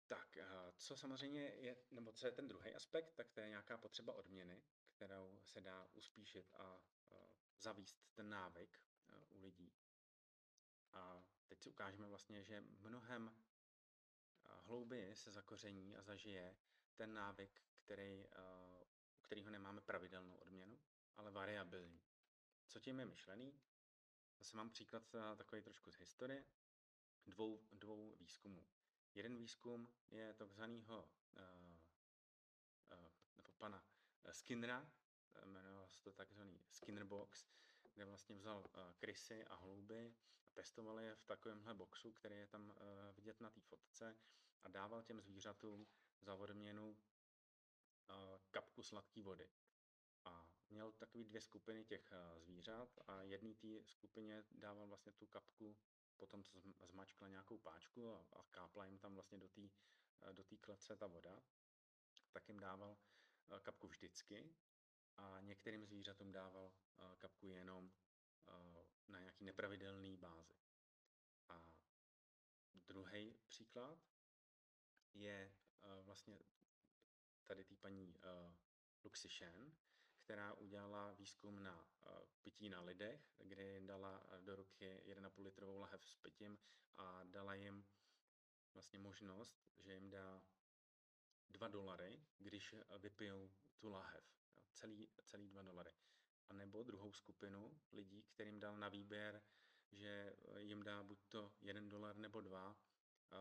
Tak, 0.08 0.38
co 0.78 0.98
samozřejmě 0.98 1.42
je, 1.42 1.78
nebo 1.92 2.12
co 2.12 2.28
je 2.28 2.32
ten 2.32 2.48
druhý 2.48 2.76
aspekt, 2.76 3.14
tak 3.14 3.32
to 3.32 3.40
je 3.40 3.50
nějaká 3.50 3.78
potřeba 3.78 4.14
odměny, 4.14 4.64
kterou 4.88 5.40
se 5.44 5.62
dá 5.62 5.90
uspíšit 5.94 6.54
a 6.54 6.82
zavíst 7.58 8.14
ten 8.14 8.30
návyk 8.30 8.80
u 9.30 9.40
lidí. 9.40 9.74
A 10.92 11.24
teď 11.48 11.62
si 11.62 11.70
ukážeme 11.70 12.08
vlastně, 12.08 12.44
že 12.44 12.62
mnohem 12.62 13.45
hlouběji 14.64 15.16
se 15.16 15.32
zakoření 15.32 15.96
a 15.96 16.02
zažije 16.02 16.58
ten 16.96 17.14
návyk, 17.14 17.62
který, 17.78 18.28
u 19.18 19.22
kterého 19.22 19.50
nemáme 19.50 19.82
pravidelnou 19.82 20.36
odměnu, 20.36 20.80
ale 21.18 21.32
variabilní. 21.32 22.02
Co 22.68 22.80
tím 22.80 23.00
je 23.00 23.06
myšlený? 23.06 23.54
Zase 24.38 24.58
mám 24.58 24.70
příklad 24.70 25.16
takový 25.38 25.62
trošku 25.62 25.92
z 25.92 25.96
historie 25.96 26.46
dvou, 27.26 27.68
dvou 27.72 28.16
výzkumů. 28.16 28.66
Jeden 29.14 29.38
výzkum 29.38 29.94
je 30.12 30.34
takzvaného 30.34 31.00
uh, 31.00 31.42
uh, 32.92 33.12
nebo 33.38 33.52
pana 33.58 33.84
Skinnera, 34.32 34.92
jmenoval 35.46 35.88
se 35.88 36.04
to 36.04 36.12
takzvaný 36.12 36.60
Skinner 36.70 37.04
Box, 37.04 37.46
kde 37.94 38.06
vlastně 38.06 38.36
vzal 38.36 38.66
krysy 38.98 39.46
a 39.46 39.56
hlouby 39.56 40.16
a 40.46 40.50
testoval 40.54 41.00
je 41.00 41.16
v 41.16 41.26
takovémhle 41.26 41.74
boxu, 41.74 42.12
který 42.12 42.36
je 42.36 42.48
tam 42.48 42.74
vidět 43.16 43.42
na 43.42 43.50
té 43.50 43.62
fotce 43.62 44.18
a 44.66 44.70
dával 44.70 45.04
těm 45.04 45.22
zvířatům 45.22 45.88
za 46.22 46.36
odměnu 46.36 46.90
uh, 46.92 46.98
kapku 48.52 48.84
sladké 48.84 49.24
vody. 49.24 49.50
A 50.26 50.50
měl 50.70 50.92
takový 50.92 51.24
dvě 51.24 51.42
skupiny 51.42 51.86
těch 51.86 52.12
uh, 52.12 52.40
zvířat 52.40 52.90
a 53.08 53.22
jedné 53.22 53.56
té 53.56 53.68
skupině 53.86 54.44
dával 54.52 54.88
vlastně 54.88 55.12
tu 55.12 55.28
kapku 55.28 55.78
potom, 56.18 56.44
co 56.44 56.60
zmačkla 56.86 57.28
nějakou 57.28 57.58
páčku 57.58 58.14
a, 58.14 58.28
a 58.32 58.44
kápla 58.52 58.86
jim 58.86 59.00
tam 59.00 59.14
vlastně 59.14 59.38
do 59.38 59.48
té 59.48 59.62
uh, 59.62 60.34
do 60.34 60.44
klece 60.62 60.96
ta 60.96 61.08
voda, 61.08 61.44
tak 62.32 62.48
jim 62.48 62.60
dával 62.60 62.98
kapku 63.62 63.88
vždycky 63.88 64.56
a 65.18 65.42
některým 65.42 65.86
zvířatům 65.86 66.32
dával 66.32 66.74
kapku 67.18 67.48
jenom 67.50 67.92
na 69.08 69.20
nějaký 69.20 69.44
nepravidelný 69.44 70.18
bázi. 70.18 70.54
A 71.50 71.74
druhý 72.74 73.38
příklad 73.48 74.15
je 75.16 75.54
uh, 75.84 76.06
vlastně 76.06 76.40
tady 77.46 77.64
té 77.64 77.76
paní 77.76 78.08
uh, 78.08 78.54
Luxi 79.04 79.28
Shen, 79.28 79.76
která 80.18 80.54
udělala 80.54 81.12
výzkum 81.12 81.64
na 81.64 81.80
uh, 81.80 82.18
pití 82.44 82.70
na 82.70 82.82
lidech, 82.82 83.22
kde 83.38 83.82
dala 83.82 84.24
do 84.40 84.56
ruky 84.56 85.04
1,5 85.06 85.44
litrovou 85.44 85.78
lahev 85.80 86.06
s 86.06 86.16
pitím 86.16 86.58
a 86.98 87.24
dala 87.24 87.54
jim 87.54 87.86
vlastně 88.74 89.00
možnost, 89.00 89.66
že 89.80 89.94
jim 89.94 90.10
dá 90.10 90.42
2 91.50 91.68
dolary, 91.68 92.24
když 92.38 92.76
vypijou 93.00 93.52
tu 93.78 93.90
lahev. 93.90 94.24
Celý, 94.74 95.10
celý 95.24 95.50
2 95.50 95.62
dolary. 95.62 95.94
A 96.50 96.54
nebo 96.54 96.84
druhou 96.84 97.14
skupinu 97.14 97.80
lidí, 97.92 98.24
kterým 98.24 98.60
dal 98.60 98.78
na 98.78 98.90
výběr, 98.90 99.42
že 99.92 100.36
jim 100.58 100.84
dá 100.84 101.04
buď 101.04 101.26
to 101.30 101.52
1 101.62 101.82
dolar 101.82 102.16
nebo 102.16 102.42
2 102.42 102.78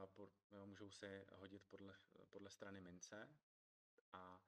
po, 0.07 0.31
můžou 0.65 0.91
se 0.91 1.27
hodit 1.33 1.65
podle, 1.71 1.95
podle 2.31 2.51
strany 2.51 2.81
mince. 2.81 3.29
A 4.13 4.41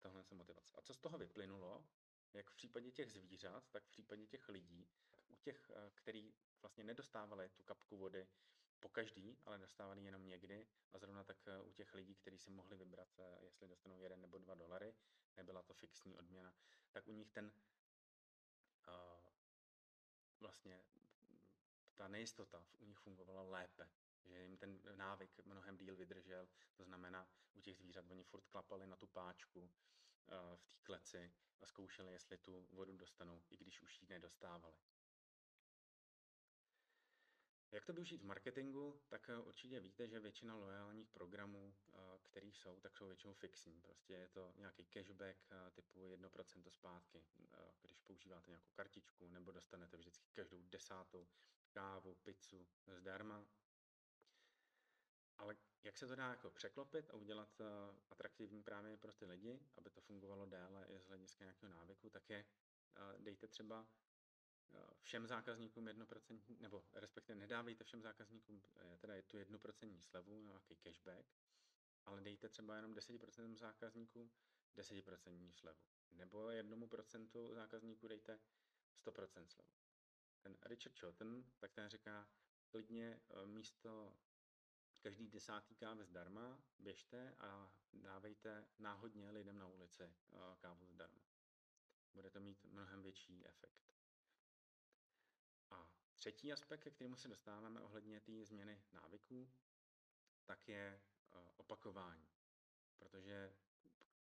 tohle 0.00 0.24
je 0.30 0.36
motivace. 0.36 0.74
A 0.76 0.82
co 0.82 0.94
z 0.94 0.98
toho 0.98 1.18
vyplynulo, 1.18 1.84
jak 2.32 2.50
v 2.50 2.54
případě 2.54 2.90
těch 2.90 3.12
zvířat, 3.12 3.70
tak 3.70 3.84
v 3.84 3.88
případě 3.88 4.26
těch 4.26 4.48
lidí, 4.48 4.88
u 5.28 5.36
těch, 5.36 5.70
eh, 5.70 5.90
který 5.94 6.34
vlastně 6.62 6.84
nedostávali 6.84 7.48
tu 7.48 7.62
kapku 7.62 7.96
vody 7.96 8.28
po 8.80 8.88
každý, 8.88 9.38
ale 9.44 9.58
dostávali 9.58 10.04
jenom 10.04 10.26
někdy. 10.26 10.66
A 10.92 10.98
zrovna 10.98 11.24
tak 11.24 11.48
eh, 11.48 11.60
u 11.60 11.72
těch 11.72 11.94
lidí, 11.94 12.14
kteří 12.14 12.38
si 12.38 12.50
mohli 12.50 12.76
vybrat, 12.76 13.08
eh, 13.18 13.38
jestli 13.44 13.68
dostanou 13.68 14.00
jeden 14.00 14.20
nebo 14.20 14.38
dva 14.38 14.54
dolary, 14.54 14.94
nebyla 15.36 15.62
to 15.62 15.74
fixní 15.74 16.16
odměna, 16.16 16.54
tak 16.92 17.08
u 17.08 17.12
nich 17.12 17.30
ten 17.30 17.52
vlastně 20.40 20.84
ta 21.96 22.08
nejistota 22.08 22.66
u 22.78 22.84
nich 22.84 22.98
fungovala 22.98 23.42
lépe 23.42 23.88
že 24.24 24.42
jim 24.42 24.56
ten 24.56 24.80
návyk 24.96 25.40
mnohem 25.44 25.76
díl 25.76 25.96
vydržel. 25.96 26.48
To 26.76 26.84
znamená, 26.84 27.28
u 27.54 27.60
těch 27.60 27.76
zvířat 27.76 28.04
oni 28.08 28.24
furt 28.24 28.46
klapali 28.46 28.86
na 28.86 28.96
tu 28.96 29.06
páčku 29.06 29.70
eh, 30.28 30.56
v 30.56 30.64
té 30.66 30.74
kleci 30.82 31.32
a 31.60 31.66
zkoušeli, 31.66 32.12
jestli 32.12 32.38
tu 32.38 32.68
vodu 32.72 32.96
dostanou, 32.96 33.42
i 33.50 33.56
když 33.56 33.82
už 33.82 34.02
ji 34.02 34.08
nedostávali. 34.08 34.76
Jak 37.72 37.84
to 37.84 37.92
využít 37.92 38.22
v 38.22 38.26
marketingu, 38.26 39.00
tak 39.08 39.30
eh, 39.30 39.38
určitě 39.38 39.80
víte, 39.80 40.08
že 40.08 40.20
většina 40.20 40.56
loajálních 40.56 41.10
programů, 41.10 41.74
eh, 41.88 41.92
který 42.22 42.52
jsou, 42.52 42.80
tak 42.80 42.96
jsou 42.96 43.06
většinou 43.06 43.34
fixní. 43.34 43.80
Prostě 43.80 44.12
je 44.12 44.28
to 44.28 44.52
nějaký 44.56 44.84
cashback 44.84 45.38
typu 45.72 46.08
1% 46.08 46.70
zpátky, 46.70 47.24
když 47.80 47.98
používáte 48.00 48.50
nějakou 48.50 48.70
kartičku, 48.74 49.28
nebo 49.28 49.52
dostanete 49.52 49.96
vždycky 49.96 50.28
každou 50.32 50.62
desátou 50.62 51.28
kávu, 51.74 52.14
pizzu 52.14 52.66
zdarma. 52.86 53.46
Ale 55.44 55.56
jak 55.82 55.98
se 55.98 56.06
to 56.06 56.16
dá 56.16 56.30
jako 56.30 56.50
překlopit 56.50 57.10
a 57.10 57.14
udělat 57.14 57.60
uh, 57.60 57.66
atraktivní 58.10 58.62
právě 58.62 58.96
pro 58.96 59.12
ty 59.12 59.26
lidi, 59.26 59.60
aby 59.76 59.90
to 59.90 60.00
fungovalo 60.00 60.46
déle 60.46 60.86
i 60.86 60.98
z 60.98 61.06
hlediska 61.06 61.44
nějakého 61.44 61.72
návyku, 61.72 62.10
tak 62.10 62.30
je 62.30 62.44
uh, 62.96 63.22
dejte 63.22 63.48
třeba 63.48 63.80
uh, 63.80 64.80
všem 65.02 65.26
zákazníkům 65.26 65.84
1%, 65.84 66.40
nebo 66.60 66.84
respektive 66.92 67.38
nedávejte 67.38 67.84
všem 67.84 68.02
zákazníkům 68.02 68.62
teda 68.98 69.14
tu 69.26 69.36
1% 69.36 70.00
slevu, 70.00 70.42
nějaký 70.42 70.76
cashback, 70.76 71.26
ale 72.04 72.20
dejte 72.20 72.48
třeba 72.48 72.76
jenom 72.76 72.94
10% 72.94 73.56
zákazníků 73.56 74.30
10% 74.76 75.52
slevu. 75.52 75.80
Nebo 76.10 76.50
jednomu 76.50 76.88
procentu 76.88 77.54
zákazníků 77.54 78.08
dejte 78.08 78.40
100% 79.06 79.46
slevu. 79.46 79.70
Ten 80.40 80.56
Richard 80.62 80.98
Chilton, 80.98 81.44
tak 81.58 81.72
ten 81.72 81.88
říká, 81.88 82.28
klidně 82.68 83.20
místo 83.44 84.16
každý 85.04 85.28
desátý 85.28 85.74
kávy 85.74 86.04
zdarma, 86.04 86.58
běžte 86.78 87.34
a 87.38 87.72
dávejte 87.92 88.66
náhodně 88.78 89.30
lidem 89.30 89.58
na 89.58 89.66
ulici 89.66 90.02
eh, 90.02 90.36
kávu 90.58 90.86
zdarma. 90.86 91.22
Bude 92.14 92.30
to 92.30 92.40
mít 92.40 92.64
mnohem 92.64 93.02
větší 93.02 93.46
efekt. 93.46 93.88
A 95.70 95.90
třetí 96.14 96.52
aspekt, 96.52 96.80
ke 96.80 96.90
kterému 96.90 97.16
se 97.16 97.28
dostáváme 97.28 97.80
ohledně 97.80 98.20
té 98.20 98.44
změny 98.44 98.82
návyků, 98.92 99.52
tak 100.44 100.68
je 100.68 101.00
eh, 101.32 101.38
opakování. 101.56 102.28
Protože 102.98 103.56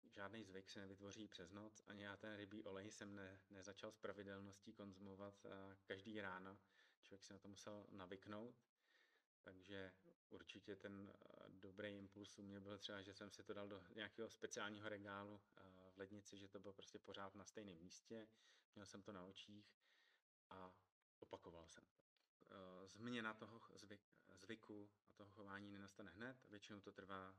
žádný 0.09 0.43
zvyk 0.43 0.69
se 0.69 0.79
nevytvoří 0.79 1.27
přes 1.27 1.51
noc, 1.51 1.83
ani 1.87 2.03
já 2.03 2.17
ten 2.17 2.35
rybí 2.35 2.63
olej 2.63 2.91
jsem 2.91 3.15
ne, 3.15 3.41
nezačal 3.49 3.91
s 3.91 3.97
pravidelností 3.97 4.73
konzumovat 4.73 5.45
eh, 5.45 5.77
každý 5.85 6.21
ráno. 6.21 6.57
Člověk 7.01 7.23
se 7.23 7.33
na 7.33 7.39
to 7.39 7.47
musel 7.47 7.87
navyknout 7.91 8.71
takže 9.43 9.91
určitě 10.31 10.75
ten 10.75 11.13
eh, 11.13 11.49
dobrý 11.49 11.89
impuls 11.97 12.37
u 12.37 12.43
mě 12.43 12.59
byl 12.59 12.77
třeba, 12.77 13.01
že 13.01 13.13
jsem 13.13 13.31
si 13.31 13.43
to 13.43 13.53
dal 13.53 13.67
do 13.67 13.83
nějakého 13.95 14.29
speciálního 14.29 14.89
regálu 14.89 15.41
eh, 15.57 15.61
v 15.93 15.97
lednici, 15.97 16.37
že 16.37 16.47
to 16.47 16.59
bylo 16.59 16.73
prostě 16.73 16.99
pořád 16.99 17.35
na 17.35 17.45
stejném 17.45 17.77
místě, 17.77 18.27
měl 18.75 18.85
jsem 18.85 19.01
to 19.01 19.11
na 19.11 19.23
očích 19.23 19.75
a 20.49 20.73
opakoval 21.19 21.67
jsem 21.67 21.83
to. 21.85 21.99
Eh, 22.51 22.87
změna 22.87 23.33
toho 23.33 23.61
zvyk, 23.75 24.01
zvyku 24.33 24.89
a 25.09 25.13
toho 25.13 25.31
chování 25.31 25.71
nenastane 25.71 26.11
hned, 26.11 26.37
většinou 26.49 26.81
to 26.81 26.91
trvá 26.91 27.35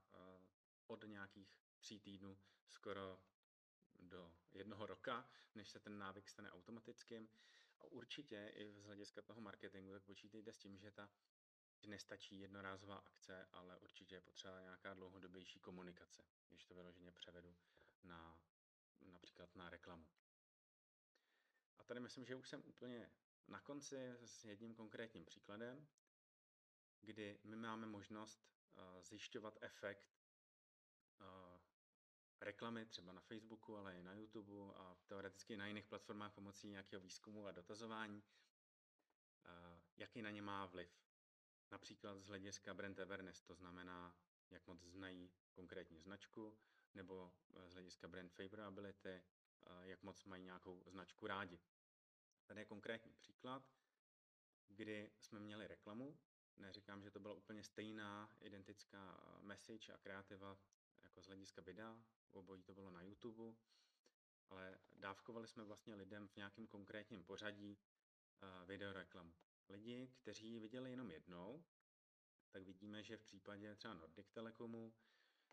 od 0.86 1.04
nějakých 1.04 1.58
tří 1.80 2.00
týdnů 2.00 2.38
skoro 2.68 3.18
do 4.00 4.34
jednoho 4.52 4.86
roka, 4.86 5.28
než 5.54 5.68
se 5.68 5.80
ten 5.80 5.98
návyk 5.98 6.28
stane 6.28 6.50
automatickým. 6.50 7.28
A 7.80 7.84
určitě 7.84 8.52
i 8.54 8.72
z 8.72 8.84
hlediska 8.84 9.22
toho 9.22 9.40
marketingu, 9.40 9.92
tak 9.92 10.02
počítejte 10.02 10.52
s 10.52 10.58
tím, 10.58 10.78
že 10.78 10.90
ta 10.90 11.10
nestačí 11.86 12.40
jednorázová 12.40 12.96
akce, 12.96 13.46
ale 13.52 13.78
určitě 13.78 14.14
je 14.14 14.20
potřeba 14.20 14.60
nějaká 14.60 14.94
dlouhodobější 14.94 15.60
komunikace, 15.60 16.24
když 16.48 16.64
to 16.64 16.74
vyloženě 16.74 17.12
převedu 17.12 17.56
na 18.04 18.40
například 19.00 19.56
na 19.56 19.70
reklamu. 19.70 20.06
A 21.78 21.84
tady 21.84 22.00
myslím, 22.00 22.24
že 22.24 22.34
už 22.34 22.48
jsem 22.48 22.62
úplně 22.66 23.10
na 23.48 23.60
konci 23.60 24.16
s 24.24 24.44
jedním 24.44 24.74
konkrétním 24.74 25.24
příkladem, 25.24 25.86
kdy 27.00 27.40
my 27.44 27.56
máme 27.56 27.86
možnost 27.86 28.46
uh, 28.74 29.02
zjišťovat 29.02 29.58
efekt 29.60 30.08
uh, 31.20 31.60
reklamy 32.40 32.86
třeba 32.86 33.12
na 33.12 33.20
Facebooku, 33.20 33.76
ale 33.76 33.98
i 33.98 34.02
na 34.02 34.14
YouTube 34.14 34.74
a 34.74 34.96
teoreticky 35.06 35.56
na 35.56 35.66
jiných 35.66 35.86
platformách 35.86 36.32
pomocí 36.32 36.68
nějakého 36.68 37.02
výzkumu 37.02 37.46
a 37.46 37.52
dotazování, 37.52 38.22
uh, 38.22 39.80
jaký 39.96 40.22
na 40.22 40.30
ně 40.30 40.42
má 40.42 40.66
vliv. 40.66 41.11
Například 41.72 42.18
z 42.18 42.26
hlediska 42.26 42.74
brand 42.74 43.00
awareness, 43.00 43.42
to 43.42 43.54
znamená, 43.54 44.16
jak 44.50 44.66
moc 44.66 44.80
znají 44.80 45.32
konkrétní 45.52 46.00
značku, 46.00 46.58
nebo 46.94 47.32
eh, 47.54 47.68
z 47.68 47.72
hlediska 47.72 48.08
brand 48.08 48.32
favorability, 48.32 49.08
eh, 49.08 49.22
jak 49.82 50.02
moc 50.02 50.24
mají 50.24 50.42
nějakou 50.42 50.82
značku 50.86 51.26
rádi. 51.26 51.60
Tady 52.46 52.60
je 52.60 52.64
konkrétní 52.64 53.12
příklad, 53.12 53.70
kdy 54.68 55.12
jsme 55.18 55.40
měli 55.40 55.66
reklamu. 55.66 56.18
Neříkám, 56.56 57.02
že 57.02 57.10
to 57.10 57.20
byla 57.20 57.34
úplně 57.34 57.62
stejná 57.64 58.36
identická 58.40 59.20
eh, 59.22 59.42
message 59.42 59.92
a 59.92 59.98
kreativa 59.98 60.58
jako 61.02 61.22
z 61.22 61.26
hlediska 61.26 61.62
videa, 61.62 61.96
obojí 62.30 62.62
to 62.62 62.74
bylo 62.74 62.90
na 62.90 63.02
YouTube, 63.02 63.54
ale 64.50 64.78
dávkovali 64.92 65.48
jsme 65.48 65.64
vlastně 65.64 65.94
lidem 65.94 66.28
v 66.28 66.36
nějakém 66.36 66.66
konkrétním 66.66 67.24
pořadí 67.24 67.78
videoreklamu 68.66 69.34
lidi, 69.68 70.08
kteří 70.16 70.48
ji 70.48 70.60
viděli 70.60 70.90
jenom 70.90 71.10
jednou, 71.10 71.64
tak 72.50 72.62
vidíme, 72.62 73.02
že 73.02 73.16
v 73.16 73.22
případě 73.22 73.74
třeba 73.74 73.94
Nordic 73.94 74.30
Telekomu, 74.30 74.94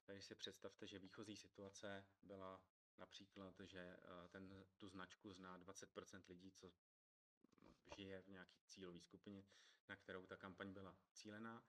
tady 0.05 0.22
si 0.22 0.36
představte, 0.36 0.88
že 0.88 0.99
výchozí 0.99 1.36
situace 1.36 2.05
byla 2.22 2.62
například, 2.97 3.60
že 3.60 3.80
eh, 3.80 4.28
ten, 4.30 4.66
tu 4.78 4.88
značku 4.88 5.34
zná 5.34 5.60
20% 5.60 6.22
lidí, 6.30 6.51
co 6.51 6.72
žije 7.95 8.22
v 8.22 8.28
nějaké 8.28 8.57
cílové 8.66 8.99
skupině, 8.99 9.45
na 9.89 9.95
kterou 9.95 10.26
ta 10.26 10.38
kampaň 10.38 10.74
byla 10.74 10.95
cílená. 11.14 11.64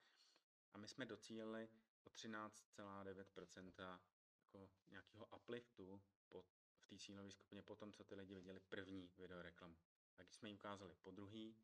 A 0.73 0.79
my 0.79 0.89
jsme 0.89 1.07
docílili 1.07 1.69
o 2.05 2.09
13,9% 2.11 4.01
jako 4.41 4.71
nějakého 4.91 5.27
upliftu 5.37 6.03
po, 6.29 6.43
v 6.81 6.87
té 6.87 6.99
cílové 6.99 7.31
skupině 7.31 7.63
po 7.63 7.77
tom, 7.77 7.93
co 7.93 8.05
ty 8.05 8.15
lidi 8.15 8.35
viděli 8.35 8.61
první 8.61 9.11
videoreklamu. 9.17 9.77
Tak 10.15 10.35
jsme 10.35 10.49
jim 10.49 10.57
ukázali 10.57 10.95
po 10.95 11.11
druhý, 11.11 11.57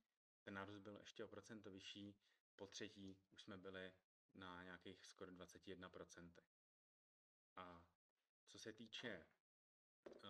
ten 0.47 0.55
nárůst 0.55 0.79
byl 0.79 0.97
ještě 1.01 1.25
o 1.25 1.29
procento 1.29 1.71
vyšší, 1.71 2.17
po 2.57 2.67
třetí 2.67 3.17
už 3.33 3.43
jsme 3.43 3.59
byli 3.59 3.93
na 4.35 4.63
nějakých 4.63 5.07
skoro 5.07 5.33
21%. 5.33 6.31
A 7.57 7.85
co 8.47 8.59
se 8.59 8.73
týče 8.73 9.27
uh, 10.05 10.23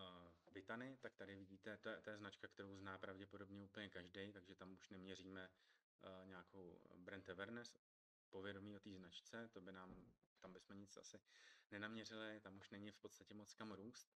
Vitany, 0.52 0.96
tak 0.96 1.14
tady 1.14 1.36
vidíte, 1.36 1.76
to 1.76 1.88
je, 1.88 2.00
to 2.00 2.10
je 2.10 2.18
značka, 2.18 2.48
kterou 2.48 2.76
zná 2.76 2.98
pravděpodobně 2.98 3.64
úplně 3.64 3.88
každý, 3.88 4.32
takže 4.32 4.54
tam 4.54 4.72
už 4.72 4.88
neměříme 4.88 5.50
uh, 5.50 6.28
nějakou 6.28 6.80
brand 6.96 7.28
awareness, 7.28 7.76
povědomí 8.30 8.76
o 8.76 8.80
té 8.80 8.96
značce, 8.96 9.48
to 9.48 9.60
by 9.60 9.72
nám, 9.72 10.12
tam 10.38 10.52
bychom 10.52 10.78
nic 10.78 10.96
asi 10.96 11.20
nenaměřili, 11.70 12.40
tam 12.40 12.56
už 12.56 12.70
není 12.70 12.90
v 12.90 12.98
podstatě 12.98 13.34
moc 13.34 13.54
kam 13.54 13.72
růst, 13.72 14.14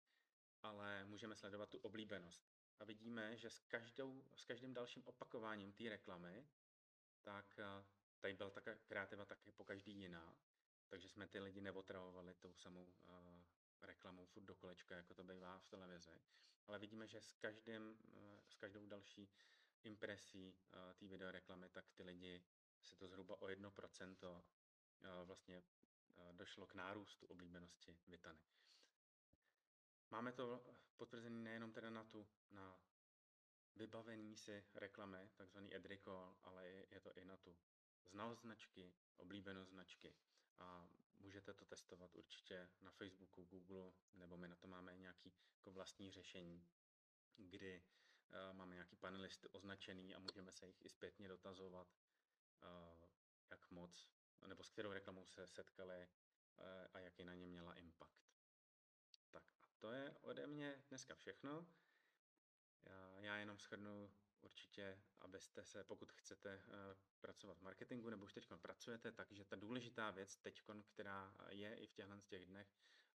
ale 0.63 1.05
můžeme 1.05 1.37
sledovat 1.37 1.69
tu 1.69 1.79
oblíbenost 1.79 2.60
a 2.81 2.85
vidíme, 2.85 3.37
že 3.37 3.51
s, 3.51 3.59
každou, 3.59 4.25
s 4.37 4.45
každým 4.45 4.75
dalším 4.75 5.03
opakováním 5.07 5.73
té 5.73 5.89
reklamy, 5.89 6.47
tak 7.23 7.59
eh, 7.59 7.85
tady 8.21 8.35
byla 8.35 8.51
ta 8.51 8.61
kreativa 8.61 9.25
taky 9.25 9.53
po 9.53 9.65
každý 9.65 9.93
jiná, 9.93 10.37
takže 10.89 11.09
jsme 11.09 11.29
ty 11.29 11.41
lidi 11.41 11.61
neotravovali 11.61 12.35
tou 12.35 12.55
samou 12.55 12.85
uh, 12.85 13.43
reklamou 13.83 14.27
furt 14.27 14.45
do 14.45 14.55
kolečka, 14.55 14.97
jako 14.97 15.15
to 15.15 15.25
bývá 15.25 15.59
v 15.59 15.67
televizi. 15.67 16.21
Ale 16.67 16.79
vidíme, 16.79 17.07
že 17.07 17.21
s, 17.21 17.35
každým, 17.35 17.83
uh, 17.83 18.41
s 18.49 18.55
každou 18.55 18.87
další 18.87 19.29
impresí 19.83 20.49
uh, 20.49 20.93
té 20.93 21.09
videoreklamy, 21.09 21.69
tak 21.69 21.91
ty 21.91 22.03
lidi 22.03 22.43
se 22.83 22.97
to 22.97 23.09
zhruba 23.09 23.43
o 23.43 23.47
1% 23.47 24.17
uh, 24.23 24.41
vlastně 25.25 25.63
uh, 26.17 26.33
došlo 26.33 26.67
k 26.67 26.75
nárůstu 26.75 27.27
oblíbenosti 27.27 27.99
Vitany. 28.07 28.41
Máme 30.11 30.33
to 30.33 30.63
potvrzené 30.97 31.39
nejenom 31.39 31.73
teda 31.73 31.91
na 31.91 32.05
tu, 32.05 32.27
na 32.51 32.77
vybavení 33.77 34.37
si 34.37 34.65
reklamy, 34.75 35.31
takzvaný 35.37 35.71
recall, 35.85 36.37
ale 36.43 36.67
je 36.67 37.01
to 37.01 37.13
i 37.13 37.25
na 37.25 37.37
tu 37.37 37.57
znalost 38.11 38.41
značky, 38.41 38.95
oblíbenost 39.17 39.71
značky 39.71 40.15
a 40.59 40.89
můžete 41.19 41.55
to 41.55 41.65
testovat 41.65 42.15
určitě 42.15 42.69
na 42.81 42.91
Facebooku, 42.91 43.45
Google, 43.45 43.93
nebo 44.15 44.37
my 44.37 44.49
na 44.49 44.57
to 44.57 44.67
máme 44.67 44.97
nějaký 44.97 45.33
jako 45.55 45.73
vlastní 45.73 46.11
řešení, 46.11 46.69
kdy 47.37 47.83
uh, 48.29 48.57
máme 48.57 48.75
nějaký 48.75 48.97
panelisty 48.97 49.49
označený 49.49 50.15
a 50.15 50.19
můžeme 50.19 50.53
se 50.53 50.67
jich 50.67 50.85
i 50.85 50.89
zpětně 50.89 51.29
dotazovat, 51.29 51.89
uh, 52.63 53.09
jak 53.51 53.71
moc, 53.71 54.11
nebo 54.47 54.65
s 54.65 54.71
kterou 54.71 54.93
reklamou 54.93 55.27
se 55.27 55.47
setkali 55.47 56.09
uh, 56.59 56.65
a 56.93 56.99
jaký 56.99 57.25
na 57.25 57.35
ně 57.35 57.47
měla 57.47 57.75
impact. 57.75 58.30
To 59.81 59.93
je 59.93 60.17
ode 60.21 60.47
mě 60.47 60.83
dneska 60.89 61.15
všechno. 61.15 61.67
Já, 62.85 63.19
já 63.21 63.37
jenom 63.37 63.59
shrnu 63.59 64.11
určitě, 64.41 65.03
abyste 65.21 65.65
se, 65.65 65.85
pokud 65.85 66.13
chcete 66.13 66.57
uh, 66.57 66.75
pracovat 67.21 67.59
v 67.59 67.63
marketingu, 67.63 68.11
nebo 68.11 68.25
už 68.25 68.33
teď 68.33 68.49
pracujete, 68.63 69.13
takže 69.13 69.45
ta 69.45 69.57
důležitá 69.57 70.11
věc 70.11 70.37
teď, 70.37 70.63
která 70.87 71.35
je 71.49 71.75
i 71.75 71.87
v 71.87 71.93
těchto 71.93 72.21
těch 72.21 72.47
dnech, 72.47 72.69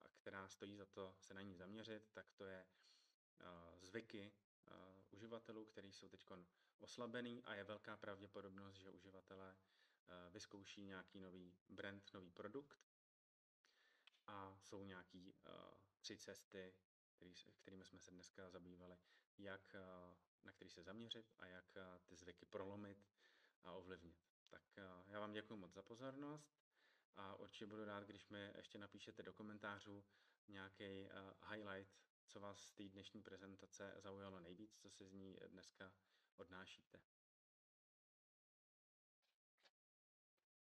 a 0.01 0.09
která 0.09 0.49
stojí 0.49 0.77
za 0.77 0.87
to 0.87 1.15
se 1.21 1.35
na 1.35 1.43
ní 1.43 1.55
zaměřit, 1.57 2.11
tak 2.13 2.33
to 2.33 2.45
je 2.45 2.67
uh, 3.41 3.81
zvyky 3.83 4.33
uh, 4.67 4.75
uživatelů, 5.11 5.65
který 5.65 5.93
jsou 5.93 6.09
teď 6.09 6.27
oslabený 6.79 7.45
a 7.45 7.55
je 7.55 7.65
velká 7.65 7.97
pravděpodobnost, 7.97 8.75
že 8.77 8.91
uživatelé 8.91 9.57
vyzkouší 10.31 10.85
nějaký 10.85 11.21
nový 11.21 11.55
brand, 11.69 12.15
nový 12.15 12.31
produkt 12.31 12.79
a 14.27 14.57
jsou 14.59 14.85
nějaký 14.85 15.35
tři 16.03 16.17
cesty, 16.17 16.75
který, 17.17 17.35
kterými 17.35 17.85
jsme 17.85 18.01
se 18.01 18.11
dneska 18.11 18.51
zabývali, 18.51 18.99
jak, 19.39 19.75
uh, 19.75 20.17
na 20.43 20.53
který 20.53 20.71
se 20.71 20.83
zaměřit 20.83 21.33
a 21.39 21.47
jak 21.47 21.77
uh, 21.77 21.99
ty 22.05 22.17
zvyky 22.17 22.47
prolomit 22.47 22.99
a 23.63 23.73
ovlivnit. 23.73 24.17
Tak 24.49 24.63
uh, 24.79 25.13
já 25.13 25.21
vám 25.21 25.33
děkuji 25.33 25.57
moc 25.57 25.73
za 25.73 25.83
pozornost 25.83 26.63
a 27.17 27.35
určitě 27.35 27.67
budu 27.67 27.85
rád, 27.85 28.05
když 28.05 28.29
mi 28.29 28.53
ještě 28.57 28.79
napíšete 28.79 29.23
do 29.23 29.33
komentářů 29.33 30.05
nějaký 30.49 31.09
highlight, 31.51 31.93
co 32.27 32.41
vás 32.41 32.61
z 32.61 32.73
té 32.73 32.89
dnešní 32.89 33.23
prezentace 33.23 33.95
zaujalo 33.97 34.41
nejvíc, 34.41 34.77
co 34.77 34.91
si 34.91 35.07
z 35.07 35.13
ní 35.13 35.39
dneska 35.49 35.93
odnášíte. 36.37 37.01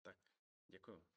Tak, 0.01 0.17
děkuji. 0.67 1.16